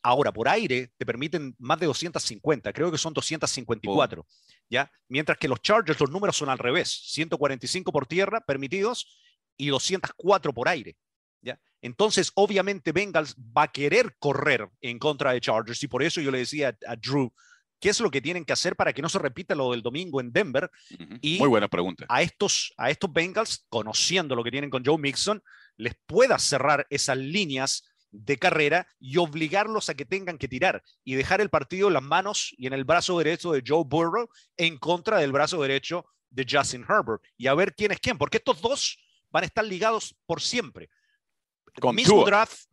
Ahora, 0.01 0.31
por 0.31 0.47
aire, 0.47 0.93
te 0.97 1.05
permiten 1.05 1.53
más 1.59 1.81
de 1.81 1.85
250, 1.85 2.71
creo 2.71 2.91
que 2.91 2.97
son 2.97 3.13
254, 3.13 4.25
¿ya? 4.69 4.89
Mientras 5.09 5.37
que 5.37 5.49
los 5.49 5.61
Chargers, 5.61 5.99
los 5.99 6.09
números 6.09 6.37
son 6.37 6.49
al 6.49 6.57
revés, 6.57 6.89
145 7.11 7.91
por 7.91 8.07
tierra 8.07 8.39
permitidos 8.41 9.05
y 9.57 9.67
204 9.67 10.53
por 10.53 10.69
aire. 10.69 10.97
Entonces, 11.81 12.31
obviamente, 12.35 12.91
Bengals 12.91 13.35
va 13.35 13.63
a 13.63 13.71
querer 13.71 14.15
correr 14.19 14.69
en 14.81 14.99
contra 14.99 15.33
de 15.33 15.41
Chargers 15.41 15.81
y 15.83 15.87
por 15.87 16.03
eso 16.03 16.21
yo 16.21 16.31
le 16.31 16.39
decía 16.39 16.77
a, 16.87 16.95
Drew, 16.95 17.33
qué 17.79 17.89
es 17.89 17.99
lo 17.99 18.11
que 18.11 18.21
tienen 18.21 18.45
que 18.45 18.53
hacer 18.53 18.75
para 18.75 18.93
que 18.93 19.01
no 19.01 19.09
se 19.09 19.17
repita 19.19 19.55
lo 19.55 19.71
del 19.71 19.81
domingo 19.81 20.21
en 20.21 20.31
Denver. 20.31 20.69
Ujú. 20.99 21.17
Y- 21.21 21.39
Muy 21.39 21.49
buena 21.49 21.67
pregunta. 21.67 22.05
A 22.07 22.21
estos, 22.21 22.73
a 22.77 22.89
estos 22.91 23.11
Bengals, 23.11 23.65
conociendo 23.69 24.35
lo 24.35 24.43
que 24.43 24.51
tienen 24.51 24.69
con 24.69 24.85
Joe 24.85 24.97
Mixon, 24.99 25.41
les 25.77 25.95
pueda 26.05 26.37
cerrar 26.37 26.85
esas 26.89 27.17
líneas 27.17 27.83
de 28.11 28.37
carrera 28.37 28.87
y 28.99 29.17
obligarlos 29.17 29.89
a 29.89 29.95
que 29.95 30.05
tengan 30.05 30.37
que 30.37 30.49
tirar 30.49 30.83
y 31.03 31.15
dejar 31.15 31.39
el 31.41 31.49
partido 31.49 31.87
en 31.87 31.93
las 31.93 32.03
manos 32.03 32.53
y 32.57 32.67
en 32.67 32.73
el 32.73 32.83
brazo 32.83 33.17
derecho 33.17 33.53
de 33.53 33.63
Joe 33.65 33.83
Burrow 33.85 34.27
en 34.57 34.77
contra 34.77 35.17
del 35.17 35.31
brazo 35.31 35.61
derecho 35.61 36.05
de 36.29 36.45
Justin 36.49 36.85
Herbert 36.87 37.23
y 37.37 37.47
a 37.47 37.53
ver 37.55 37.73
quién 37.73 37.91
es 37.91 37.99
quién, 37.99 38.17
porque 38.17 38.37
estos 38.37 38.61
dos 38.61 38.99
van 39.31 39.43
a 39.43 39.47
estar 39.47 39.63
ligados 39.65 40.13
por 40.25 40.41
siempre. 40.41 40.89
Con 41.79 41.95
Mismo 41.95 42.15
Tua. 42.15 42.25
draft, 42.25 42.65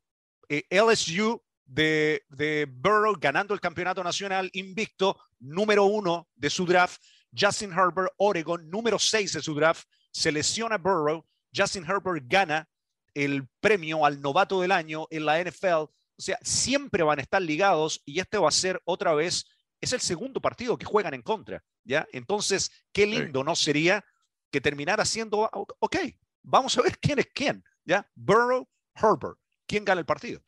eh, 0.49 0.65
LSU 0.71 1.41
de, 1.65 2.25
de 2.29 2.67
Burrow 2.71 3.15
ganando 3.19 3.55
el 3.55 3.61
campeonato 3.61 4.03
nacional 4.03 4.51
invicto, 4.53 5.19
número 5.39 5.85
uno 5.85 6.29
de 6.35 6.51
su 6.51 6.65
draft. 6.67 7.01
Justin 7.39 7.73
Herbert, 7.73 8.13
Oregon, 8.17 8.69
número 8.71 8.99
seis 8.99 9.33
de 9.35 9.43
su 9.43 9.55
draft, 9.55 9.87
se 10.11 10.33
lesiona 10.33 10.79
Burrow. 10.79 11.25
Justin 11.55 11.85
Herbert 11.85 12.25
gana 12.27 12.69
el 13.15 13.47
premio 13.61 14.05
al 14.05 14.21
novato 14.21 14.61
del 14.61 14.73
año 14.73 15.07
en 15.11 15.27
la 15.27 15.39
NFL. 15.43 15.75
O 15.85 15.93
sea, 16.17 16.39
siempre 16.43 17.03
van 17.03 17.19
a 17.19 17.23
estar 17.23 17.41
ligados 17.43 18.03
y 18.05 18.19
este 18.19 18.39
va 18.39 18.49
a 18.49 18.53
ser 18.53 18.81
otra 18.85 19.15
vez, 19.15 19.47
es 19.81 19.93
el 19.93 20.01
segundo 20.01 20.41
partido 20.41 20.77
que 20.77 20.87
juegan 20.87 21.15
en 21.15 21.23
contra, 21.23 21.63
¿ya? 21.85 22.07
Entonces, 22.13 22.71
qué 22.93 23.07
lindo 23.07 23.45
no 23.45 23.55
sería 23.55 24.05
que 24.51 24.61
terminara 24.61 25.05
siendo, 25.05 25.45
"Ah, 25.45 25.51
ok, 25.79 25.97
vamos 26.43 26.77
a 26.79 26.83
ver 26.83 26.99
quién 26.99 27.19
es 27.21 27.29
quién, 27.33 27.63
¿ya? 27.85 28.09
Burrow, 28.15 28.67
Herbert, 29.01 29.39
¿quién 29.67 29.85
gana 29.85 30.01
el 30.01 30.07
partido? 30.07 30.41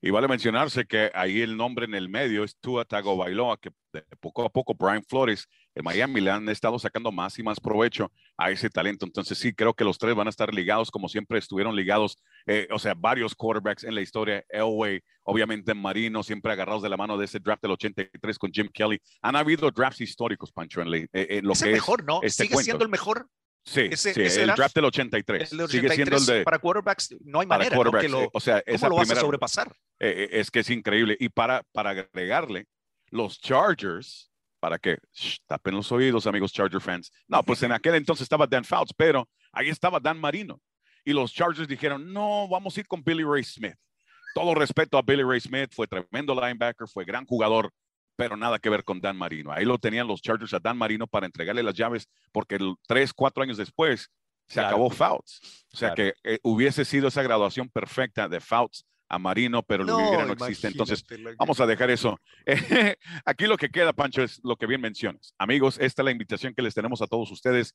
Y 0.00 0.10
vale 0.10 0.28
mencionarse 0.28 0.86
que 0.86 1.10
ahí 1.12 1.40
el 1.40 1.56
nombre 1.56 1.84
en 1.84 1.92
el 1.94 2.08
medio 2.08 2.44
es 2.44 2.56
Tua 2.60 2.84
Tagovailoa, 2.84 3.56
que 3.58 3.70
de 3.92 4.04
poco 4.20 4.44
a 4.44 4.48
poco 4.48 4.72
Brian 4.74 5.02
Flores, 5.02 5.48
el 5.74 5.82
Miami 5.82 6.20
le 6.20 6.30
han 6.30 6.48
estado 6.48 6.78
sacando 6.78 7.10
más 7.10 7.36
y 7.40 7.42
más 7.42 7.58
provecho 7.58 8.12
a 8.36 8.52
ese 8.52 8.70
talento. 8.70 9.04
Entonces 9.06 9.36
sí, 9.38 9.52
creo 9.52 9.74
que 9.74 9.82
los 9.82 9.98
tres 9.98 10.14
van 10.14 10.28
a 10.28 10.30
estar 10.30 10.54
ligados 10.54 10.92
como 10.92 11.08
siempre 11.08 11.40
estuvieron 11.40 11.74
ligados, 11.74 12.16
eh, 12.46 12.68
o 12.70 12.78
sea, 12.78 12.94
varios 12.94 13.34
quarterbacks 13.34 13.82
en 13.82 13.96
la 13.96 14.00
historia. 14.00 14.44
Elway, 14.50 15.00
obviamente 15.24 15.74
Marino, 15.74 16.22
siempre 16.22 16.52
agarrados 16.52 16.82
de 16.84 16.90
la 16.90 16.96
mano 16.96 17.18
de 17.18 17.24
ese 17.24 17.40
draft 17.40 17.62
del 17.62 17.72
83 17.72 18.38
con 18.38 18.52
Jim 18.52 18.68
Kelly. 18.72 19.00
Han 19.22 19.34
habido 19.34 19.68
drafts 19.72 20.00
históricos, 20.00 20.52
Pancho, 20.52 20.80
en, 20.80 20.92
la- 20.92 20.98
eh, 20.98 21.08
en 21.12 21.44
lo 21.44 21.54
es 21.54 21.58
que 21.62 21.70
el 21.70 21.74
es 21.74 21.80
mejor, 21.80 22.04
¿no? 22.04 22.20
este 22.22 22.44
Sigue 22.44 22.54
cuento. 22.54 22.64
siendo 22.64 22.84
el 22.84 22.90
mejor. 22.90 23.28
Sí, 23.64 23.82
ese- 23.90 24.14
sí, 24.14 24.22
ese 24.22 24.40
el 24.40 24.46
draft, 24.46 24.58
draft 24.58 24.74
del 24.76 24.84
83. 24.86 25.52
El 25.52 25.58
de 25.58 25.68
Sigue 25.68 25.88
siendo 25.90 26.16
el 26.16 26.22
83 26.22 26.26
de 26.38 26.44
para 26.44 26.58
quarterbacks, 26.58 27.14
no 27.24 27.40
hay 27.40 27.46
manera 27.46 27.76
¿no? 27.76 27.92
que 27.92 28.08
lo, 28.08 28.30
o 28.32 28.40
sea, 28.40 28.62
¿cómo 28.62 28.74
esa 28.76 28.88
vas 28.88 28.98
primera, 29.00 29.20
a 29.20 29.24
sobrepasar? 29.24 29.68
eh, 30.00 30.28
eh, 30.32 30.40
es 30.40 30.50
que 30.50 30.60
es 30.60 30.70
increíble. 30.70 31.16
Y 31.20 31.28
para, 31.28 31.62
para 31.72 31.90
agregarle, 31.90 32.66
los 33.10 33.38
Chargers, 33.40 34.30
para 34.60 34.78
que 34.78 34.98
shh, 35.12 35.38
tapen 35.46 35.74
los 35.74 35.92
oídos, 35.92 36.26
amigos 36.26 36.52
Charger 36.52 36.80
fans. 36.80 37.10
No, 37.26 37.42
pues 37.42 37.62
en 37.62 37.72
aquel 37.72 37.94
entonces 37.94 38.22
estaba 38.22 38.46
Dan 38.46 38.64
Fouts, 38.64 38.92
pero 38.96 39.28
ahí 39.52 39.68
estaba 39.68 40.00
Dan 40.00 40.18
Marino. 40.18 40.60
Y 41.04 41.12
los 41.12 41.32
Chargers 41.32 41.68
dijeron, 41.68 42.12
no, 42.12 42.48
vamos 42.48 42.76
a 42.76 42.80
ir 42.80 42.86
con 42.86 43.02
Billy 43.02 43.22
Ray 43.24 43.44
Smith. 43.44 43.74
Todo 44.34 44.54
respeto 44.54 44.96
a 44.98 45.02
Billy 45.02 45.22
Ray 45.22 45.40
Smith, 45.40 45.70
fue 45.74 45.86
tremendo 45.86 46.34
linebacker, 46.34 46.86
fue 46.88 47.04
gran 47.04 47.24
jugador, 47.26 47.70
pero 48.18 48.36
nada 48.36 48.58
que 48.58 48.68
ver 48.68 48.82
con 48.82 49.00
Dan 49.00 49.16
Marino. 49.16 49.52
Ahí 49.52 49.64
lo 49.64 49.78
tenían 49.78 50.08
los 50.08 50.20
Chargers 50.20 50.52
a 50.52 50.58
Dan 50.58 50.76
Marino 50.76 51.06
para 51.06 51.24
entregarle 51.24 51.62
las 51.62 51.74
llaves, 51.74 52.08
porque 52.32 52.56
el- 52.56 52.74
tres, 52.88 53.12
cuatro 53.14 53.44
años 53.44 53.56
después 53.56 54.10
se 54.48 54.54
Claro. 54.54 54.68
acabó 54.70 54.90
Fouts. 54.90 55.66
O 55.72 55.76
sea 55.76 55.94
Claro. 55.94 56.12
que 56.24 56.34
eh, 56.34 56.38
hubiese 56.42 56.84
sido 56.84 57.06
esa 57.08 57.22
graduación 57.22 57.68
perfecta 57.68 58.28
de 58.28 58.40
Fouts 58.40 58.84
a 59.08 59.20
Marino, 59.20 59.62
pero 59.62 59.84
lo 59.84 59.96
hubiera 59.96 60.26
no 60.26 60.32
existe. 60.32 60.66
Entonces, 60.66 61.04
Vamos 61.38 61.60
a 61.60 61.66
dejar 61.66 61.90
eso. 61.90 62.18
Aquí 63.24 63.46
lo 63.46 63.56
que 63.56 63.68
queda, 63.70 63.92
Pancho, 63.92 64.22
es 64.24 64.40
lo 64.42 64.56
que 64.56 64.66
bien 64.66 64.80
mencionas. 64.80 65.32
Amigos, 65.38 65.78
esta 65.80 66.02
es 66.02 66.04
la 66.04 66.10
invitación 66.10 66.54
que 66.54 66.62
les 66.62 66.74
tenemos 66.74 67.00
a 67.00 67.06
todos 67.06 67.30
ustedes. 67.30 67.72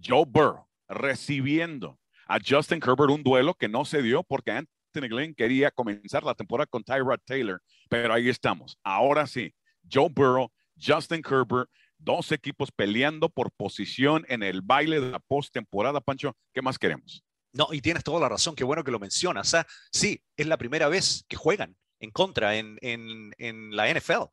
Joe 0.00 0.24
Burrow 0.24 0.68
recibiendo 0.88 1.98
a 2.28 2.38
Justin 2.46 2.80
Herbert 2.80 3.10
un 3.10 3.24
duelo 3.24 3.54
que 3.54 3.68
no 3.68 3.84
se 3.84 4.02
dio 4.02 4.22
porque 4.22 4.52
Anthony 4.52 5.08
Glenn 5.08 5.34
quería 5.34 5.72
comenzar 5.72 6.22
la 6.22 6.34
temporada 6.34 6.66
con 6.66 6.84
Tyrod 6.84 7.18
Taylor, 7.24 7.60
pero 7.88 8.14
ahí 8.14 8.28
estamos. 8.28 8.78
Ahora 8.84 9.26
sí, 9.26 9.52
Joe 9.90 10.08
Burrow, 10.08 10.50
Justin 10.80 11.22
Herbert, 11.24 11.70
dos 11.98 12.32
equipos 12.32 12.70
peleando 12.70 13.28
por 13.28 13.50
posición 13.52 14.24
en 14.28 14.42
el 14.42 14.62
baile 14.62 15.00
de 15.00 15.10
la 15.10 15.18
postemporada, 15.18 16.00
Pancho. 16.00 16.36
¿Qué 16.52 16.62
más 16.62 16.78
queremos? 16.78 17.24
No, 17.52 17.68
y 17.72 17.80
tienes 17.80 18.02
toda 18.02 18.20
la 18.20 18.28
razón, 18.28 18.54
qué 18.56 18.64
bueno 18.64 18.82
que 18.82 18.90
lo 18.90 18.98
mencionas. 18.98 19.48
Sea, 19.48 19.66
sí, 19.92 20.22
es 20.36 20.46
la 20.46 20.56
primera 20.56 20.88
vez 20.88 21.24
que 21.28 21.36
juegan 21.36 21.76
en 22.00 22.10
contra 22.10 22.56
en, 22.56 22.78
en, 22.82 23.32
en 23.38 23.74
la 23.76 23.92
NFL. 23.92 24.24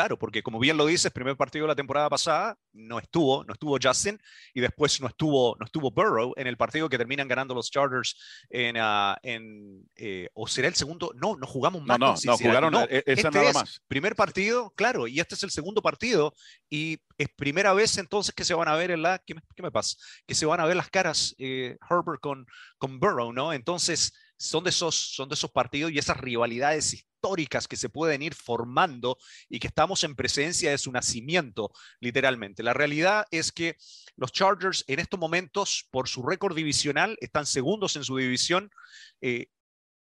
Claro, 0.00 0.18
porque 0.18 0.42
como 0.42 0.58
bien 0.58 0.78
lo 0.78 0.86
dices, 0.86 1.10
primer 1.12 1.36
partido 1.36 1.64
de 1.64 1.68
la 1.68 1.74
temporada 1.76 2.08
pasada 2.08 2.56
no 2.72 2.98
estuvo, 2.98 3.44
no 3.44 3.52
estuvo 3.52 3.76
Justin 3.82 4.18
y 4.54 4.60
después 4.62 4.98
no 5.02 5.08
estuvo, 5.08 5.54
no 5.60 5.66
estuvo 5.66 5.90
Burrow 5.90 6.32
en 6.36 6.46
el 6.46 6.56
partido 6.56 6.88
que 6.88 6.96
terminan 6.96 7.28
ganando 7.28 7.54
los 7.54 7.70
Chargers 7.70 8.16
en, 8.48 8.76
en 9.22 9.86
eh, 9.96 10.30
o 10.32 10.48
será 10.48 10.68
el 10.68 10.74
segundo, 10.74 11.12
no, 11.14 11.36
no 11.36 11.46
jugamos 11.46 11.82
No, 11.82 11.86
más. 11.86 11.98
no, 11.98 12.06
no, 12.12 12.16
será- 12.16 12.36
jugaron 12.38 12.72
no, 12.72 12.84
eh, 12.84 13.02
esa 13.04 13.28
este 13.28 13.30
nada 13.30 13.48
es 13.50 13.54
más. 13.54 13.82
Primer 13.88 14.16
partido, 14.16 14.70
claro, 14.74 15.06
y 15.06 15.20
este 15.20 15.34
es 15.34 15.42
el 15.42 15.50
segundo 15.50 15.82
partido 15.82 16.32
y 16.70 16.98
es 17.18 17.28
primera 17.36 17.74
vez 17.74 17.98
entonces 17.98 18.34
que 18.34 18.46
se 18.46 18.54
van 18.54 18.68
a 18.68 18.76
ver 18.76 18.90
en 18.90 19.02
la, 19.02 19.18
¿qué 19.18 19.34
me, 19.34 19.42
qué 19.54 19.62
me 19.62 19.70
pasa? 19.70 19.98
Que 20.26 20.34
se 20.34 20.46
van 20.46 20.60
a 20.60 20.64
ver 20.64 20.76
las 20.76 20.88
caras 20.88 21.34
eh, 21.36 21.76
Herbert 21.90 22.20
con, 22.22 22.46
con 22.78 22.98
Burrow, 22.98 23.34
¿no? 23.34 23.52
Entonces 23.52 24.14
son 24.40 24.64
de 24.64 24.70
esos, 24.70 24.94
son 24.94 25.28
de 25.28 25.34
esos 25.34 25.50
partidos 25.50 25.92
y 25.92 25.98
esas 25.98 26.16
rivalidades 26.16 26.94
históricas 26.94 27.68
que 27.68 27.76
se 27.76 27.90
pueden 27.90 28.22
ir 28.22 28.34
formando 28.34 29.18
y 29.50 29.58
que 29.58 29.66
estamos 29.66 30.02
en 30.02 30.16
presencia 30.16 30.70
de 30.70 30.78
su 30.78 30.90
nacimiento, 30.90 31.70
literalmente. 32.00 32.62
La 32.62 32.72
realidad 32.72 33.26
es 33.30 33.52
que 33.52 33.76
los 34.16 34.32
Chargers 34.32 34.82
en 34.88 34.98
estos 34.98 35.20
momentos, 35.20 35.86
por 35.90 36.08
su 36.08 36.22
récord 36.22 36.56
divisional, 36.56 37.18
están 37.20 37.44
segundos 37.44 37.96
en 37.96 38.04
su 38.04 38.16
división. 38.16 38.70
Eh, 39.20 39.48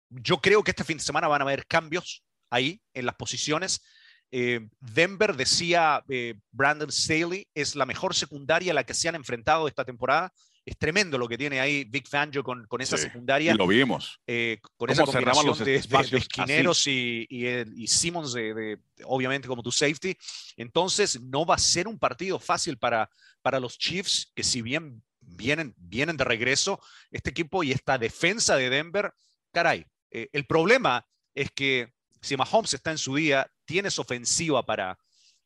yo 0.09 0.37
creo 0.37 0.63
que 0.63 0.71
este 0.71 0.83
fin 0.83 0.97
de 0.97 1.03
semana 1.03 1.27
van 1.27 1.41
a 1.41 1.45
haber 1.45 1.67
cambios 1.67 2.23
ahí 2.49 2.81
en 2.95 3.05
las 3.05 3.15
posiciones. 3.15 3.83
Eh, 4.31 4.67
Denver, 4.79 5.35
decía 5.35 6.03
eh, 6.09 6.33
Brandon 6.51 6.91
Staley, 6.91 7.47
es 7.53 7.75
la 7.75 7.85
mejor 7.85 8.15
secundaria 8.15 8.71
a 8.71 8.75
la 8.75 8.85
que 8.85 8.95
se 8.95 9.07
han 9.07 9.15
enfrentado 9.15 9.67
esta 9.67 9.85
temporada. 9.85 10.33
Es 10.65 10.77
tremendo 10.77 11.17
lo 11.19 11.27
que 11.27 11.37
tiene 11.37 11.59
ahí 11.59 11.83
Vic 11.83 12.07
Fangio 12.09 12.43
con, 12.43 12.65
con 12.65 12.81
esa 12.81 12.97
Sí, 12.97 13.03
secundaria. 13.03 13.53
Y 13.53 13.55
lo 13.55 13.67
vimos. 13.67 14.19
eh, 14.25 14.59
con 14.77 14.89
esa 14.89 15.05
combinación 15.05 15.45
los 15.45 15.59
de, 15.59 15.65
de- 15.65 16.03
de 16.09 16.17
esquineros 16.17 16.87
y, 16.87 17.27
y, 17.29 17.45
y 17.83 17.87
Simmons, 17.87 18.33
de, 18.33 18.53
de- 18.55 18.79
obviamente 19.03 19.47
como 19.47 19.61
tu 19.61 19.71
safety. 19.71 20.17
Entonces, 20.57 21.21
no 21.21 21.45
va 21.45 21.55
a 21.55 21.59
ser 21.59 21.87
un 21.87 21.99
partido 21.99 22.39
fácil 22.39 22.77
para, 22.79 23.09
para 23.43 23.59
los 23.59 23.77
Chiefs, 23.77 24.31
que 24.33 24.43
si 24.43 24.63
bien 24.63 25.03
vienen, 25.19 25.75
vienen 25.77 26.17
de 26.17 26.23
regreso, 26.23 26.79
este 27.11 27.29
equipo 27.29 27.63
y 27.63 27.71
esta 27.71 27.97
defensa 27.99 28.55
de 28.55 28.69
Denver, 28.71 29.13
caray, 29.51 29.85
eh, 30.09 30.29
el 30.33 30.45
problema 30.47 31.05
es 31.35 31.51
que 31.51 31.93
si 32.21 32.35
Mahomes 32.37 32.73
está 32.73 32.89
en 32.89 32.97
su 32.97 33.15
día, 33.15 33.47
tienes 33.65 33.99
ofensiva 33.99 34.65
para, 34.65 34.97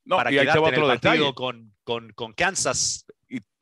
No, 0.05 0.15
para 0.15 0.32
y 0.32 0.36
quedarte 0.38 0.69
en 0.69 0.75
el 0.75 0.82
partido 0.86 1.36
con, 1.36 1.75
con, 1.84 2.13
con 2.13 2.32
Kansas. 2.34 3.05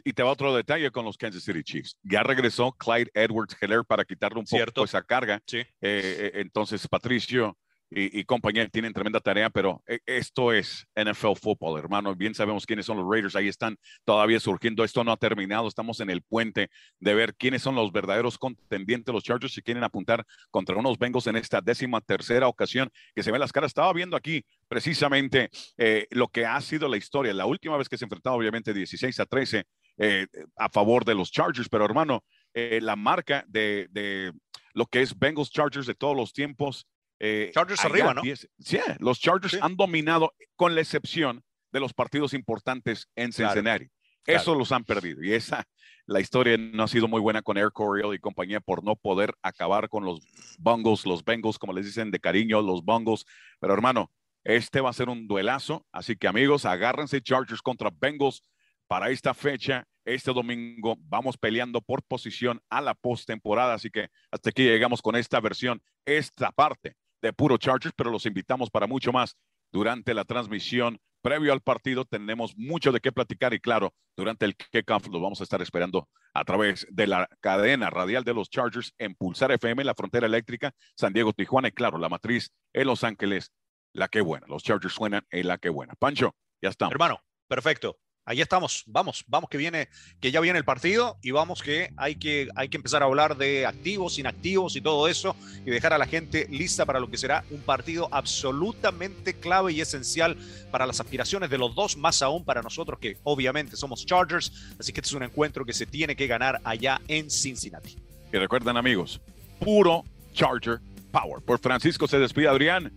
Y, 0.07 0.13
te 0.13 0.23
va 0.23 0.31
otro 0.31 0.55
detalle 0.55 0.89
con 0.89 1.03
los 1.03 1.17
Kansas 1.17 1.43
City 1.43 1.63
Chiefs. 1.63 1.97
Ya 2.01 2.23
regresó 2.23 2.71
Clyde 2.71 3.11
Edwards 3.13 3.57
Heller 3.59 3.83
para 3.85 4.05
quitarle 4.05 4.39
un 4.39 4.47
Cierto. 4.47 4.75
poco 4.75 4.85
esa 4.85 5.03
carga. 5.03 5.41
Sí. 5.45 5.57
Eh, 5.57 5.67
eh, 5.81 6.31
entonces, 6.35 6.87
Patricio 6.87 7.57
y, 7.89 8.19
y 8.19 8.25
compañía 8.25 8.67
tienen 8.67 8.93
tremenda 8.93 9.19
tarea, 9.19 9.49
pero 9.49 9.81
eh, 9.87 9.99
esto 10.05 10.51
es 10.51 10.85
NFL 10.95 11.35
football, 11.39 11.79
hermano. 11.79 12.15
Bien 12.15 12.33
sabemos 12.33 12.65
quiénes 12.65 12.85
son 12.85 12.97
los 12.97 13.05
Raiders. 13.09 13.35
Ahí 13.35 13.47
están 13.47 13.77
todavía 14.03 14.39
surgiendo. 14.39 14.83
Esto 14.83 15.03
no 15.03 15.11
ha 15.11 15.17
terminado. 15.17 15.67
Estamos 15.67 15.99
en 16.01 16.09
el 16.09 16.21
puente 16.21 16.69
de 16.99 17.15
ver 17.15 17.35
quiénes 17.35 17.61
son 17.61 17.75
los 17.75 17.91
verdaderos 17.91 18.37
contendientes. 18.37 19.13
Los 19.13 19.23
Chargers 19.23 19.53
si 19.53 19.61
quieren 19.61 19.83
apuntar 19.83 20.25
contra 20.51 20.75
unos 20.75 20.97
Bengals 20.97 21.27
en 21.27 21.37
esta 21.37 21.61
décima 21.61 22.01
tercera 22.01 22.47
ocasión 22.47 22.89
que 23.15 23.23
se 23.23 23.31
ven 23.31 23.39
las 23.39 23.51
caras. 23.51 23.69
Estaba 23.69 23.93
viendo 23.93 24.17
aquí 24.17 24.43
precisamente 24.67 25.49
eh, 25.77 26.07
lo 26.11 26.27
que 26.27 26.45
ha 26.45 26.59
sido 26.61 26.89
la 26.89 26.97
historia. 26.97 27.33
La 27.33 27.45
última 27.45 27.77
vez 27.77 27.87
que 27.87 27.97
se 27.97 28.05
enfrentaron, 28.05 28.39
obviamente, 28.39 28.73
16 28.73 29.19
a 29.19 29.25
13 29.25 29.65
eh, 29.97 30.27
a 30.55 30.69
favor 30.69 31.05
de 31.05 31.15
los 31.15 31.31
Chargers, 31.31 31.69
pero 31.69 31.85
hermano, 31.85 32.23
eh, 32.53 32.79
la 32.81 32.95
marca 32.95 33.43
de, 33.47 33.87
de, 33.91 34.31
lo 34.73 34.85
que 34.85 35.01
es 35.01 35.17
Bengals 35.17 35.49
Chargers 35.51 35.87
de 35.87 35.95
todos 35.95 36.15
los 36.15 36.33
tiempos. 36.33 36.87
Eh, 37.19 37.51
Chargers 37.53 37.83
arriba, 37.83 38.13
¿no? 38.13 38.21
10 38.21 38.47
sí, 38.59 38.79
los 38.99 39.19
Chargers 39.19 39.53
Sí. 39.53 39.59
han 39.61 39.75
dominado 39.75 40.33
con 40.55 40.75
la 40.75 40.81
excepción 40.81 41.43
de 41.71 41.79
los 41.79 41.93
partidos 41.93 42.33
importantes 42.33 43.07
en 43.15 43.33
Cincinnati. 43.33 43.87
claro. 44.23 44.41
Eso 44.41 44.55
los 44.55 44.71
han 44.71 44.83
perdido 44.83 45.23
y 45.23 45.33
esa, 45.33 45.65
la 46.05 46.19
historia 46.19 46.57
no 46.57 46.83
ha 46.83 46.87
sido 46.87 47.07
muy 47.07 47.19
buena 47.21 47.41
con 47.41 47.57
Air 47.57 47.71
Coryell 47.71 48.13
y 48.13 48.19
compañía 48.19 48.59
por 48.59 48.83
no 48.83 48.95
poder 48.95 49.33
acabar 49.41 49.89
con 49.89 50.05
los 50.05 50.19
Bungles, 50.59 51.05
los 51.05 51.23
Bengals, 51.23 51.57
como 51.57 51.73
les 51.73 51.85
dicen 51.85 52.11
de 52.11 52.19
cariño, 52.19 52.61
los 52.61 52.83
Bungles. 52.83 53.25
Pero 53.59 53.73
hermano, 53.73 54.11
este 54.43 54.79
va 54.81 54.89
a 54.91 54.93
ser 54.93 55.09
un 55.09 55.27
duelazo, 55.27 55.85
así 55.91 56.15
que 56.15 56.27
amigos, 56.27 56.65
agárrense 56.65 57.21
Chargers 57.21 57.61
contra 57.61 57.89
Bengals 57.89 58.41
para 58.87 59.09
esta 59.09 59.33
fecha. 59.33 59.85
Este 60.05 60.31
domingo 60.31 60.95
vamos 60.99 61.37
peleando 61.37 61.81
por 61.81 62.01
posición 62.03 62.61
a 62.69 62.81
la 62.81 62.93
postemporada, 62.93 63.73
así 63.73 63.89
que 63.89 64.07
hasta 64.31 64.49
aquí 64.49 64.63
llegamos 64.63 65.01
con 65.01 65.15
esta 65.15 65.39
versión, 65.41 65.81
esta 66.05 66.51
parte 66.51 66.95
de 67.21 67.33
puro 67.33 67.57
Chargers, 67.57 67.93
pero 67.95 68.09
los 68.09 68.25
invitamos 68.25 68.69
para 68.69 68.87
mucho 68.87 69.11
más 69.11 69.35
durante 69.71 70.13
la 70.13 70.23
transmisión 70.23 70.97
previo 71.21 71.51
al 71.51 71.59
partido 71.59 72.05
tenemos 72.05 72.55
mucho 72.55 72.91
de 72.93 73.01
qué 73.01 73.11
platicar 73.11 73.53
y 73.53 73.59
claro, 73.59 73.93
durante 74.15 74.45
el 74.45 74.55
kickoff 74.55 75.07
lo 75.07 75.19
vamos 75.19 75.41
a 75.41 75.43
estar 75.43 75.61
esperando 75.61 76.07
a 76.33 76.45
través 76.45 76.87
de 76.89 77.05
la 77.05 77.27
cadena 77.41 77.89
radial 77.89 78.23
de 78.23 78.33
los 78.33 78.49
Chargers 78.49 78.93
en 78.97 79.13
Pulsar 79.13 79.51
FM, 79.51 79.83
la 79.83 79.93
frontera 79.93 80.27
eléctrica, 80.27 80.71
San 80.95 81.11
Diego, 81.11 81.33
Tijuana 81.33 81.67
y 81.67 81.71
claro, 81.71 81.97
la 81.97 82.07
matriz 82.07 82.51
en 82.73 82.87
Los 82.87 83.03
Ángeles, 83.03 83.51
la 83.93 84.07
que 84.07 84.21
buena. 84.21 84.47
Los 84.47 84.63
Chargers 84.63 84.93
suenan 84.93 85.23
en 85.29 85.47
la 85.47 85.57
que 85.57 85.67
buena. 85.67 85.95
Pancho, 85.99 86.33
ya 86.61 86.69
estamos. 86.69 86.93
Hermano, 86.93 87.19
perfecto. 87.49 87.97
Ahí 88.27 88.41
estamos, 88.41 88.83
vamos, 88.87 89.23
vamos 89.29 89.49
que 89.49 89.57
viene, 89.57 89.87
que 90.19 90.31
ya 90.31 90.41
viene 90.41 90.59
el 90.59 90.65
partido 90.65 91.17
y 91.23 91.31
vamos 91.31 91.63
que 91.63 91.93
hay 91.95 92.17
que, 92.17 92.49
hay 92.57 92.67
que 92.67 92.75
empezar 92.75 93.01
a 93.01 93.05
hablar 93.05 93.37
de 93.37 93.65
activos, 93.65 94.19
inactivos 94.19 94.75
y 94.75 94.81
todo 94.81 95.07
eso 95.07 95.33
y 95.65 95.71
dejar 95.71 95.93
a 95.93 95.97
la 95.97 96.05
gente 96.05 96.45
lista 96.49 96.85
para 96.85 96.99
lo 96.99 97.09
que 97.09 97.17
será 97.17 97.45
un 97.51 97.61
partido 97.61 98.09
absolutamente 98.11 99.33
clave 99.33 99.71
y 99.71 99.79
esencial 99.79 100.35
para 100.71 100.85
las 100.85 100.99
aspiraciones 100.99 101.49
de 101.49 101.57
los 101.57 101.73
dos, 101.73 101.95
más 101.95 102.21
aún 102.21 102.43
para 102.43 102.61
nosotros 102.61 102.99
que 102.99 103.17
obviamente 103.23 103.77
somos 103.77 104.05
Chargers, 104.05 104.51
así 104.77 104.91
que 104.91 104.99
este 104.99 105.07
es 105.07 105.13
un 105.13 105.23
encuentro 105.23 105.63
que 105.63 105.71
se 105.71 105.85
tiene 105.85 106.17
que 106.17 106.27
ganar 106.27 106.59
allá 106.65 106.99
en 107.07 107.31
Cincinnati. 107.31 107.95
Y 108.33 108.37
recuerden 108.37 108.75
amigos, 108.75 109.21
puro 109.57 110.03
Charger 110.33 110.81
Power. 111.13 111.41
Por 111.41 111.59
Francisco 111.59 112.09
se 112.09 112.19
despide 112.19 112.49
Adrián. 112.49 112.91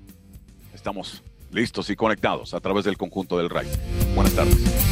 Estamos 0.75 1.23
listos 1.53 1.89
y 1.89 1.95
conectados 1.95 2.53
a 2.53 2.59
través 2.59 2.85
del 2.85 2.97
conjunto 2.97 3.39
del 3.39 3.49
Rayo. 3.49 3.71
Buenas 4.17 4.35
tardes. 4.35 4.90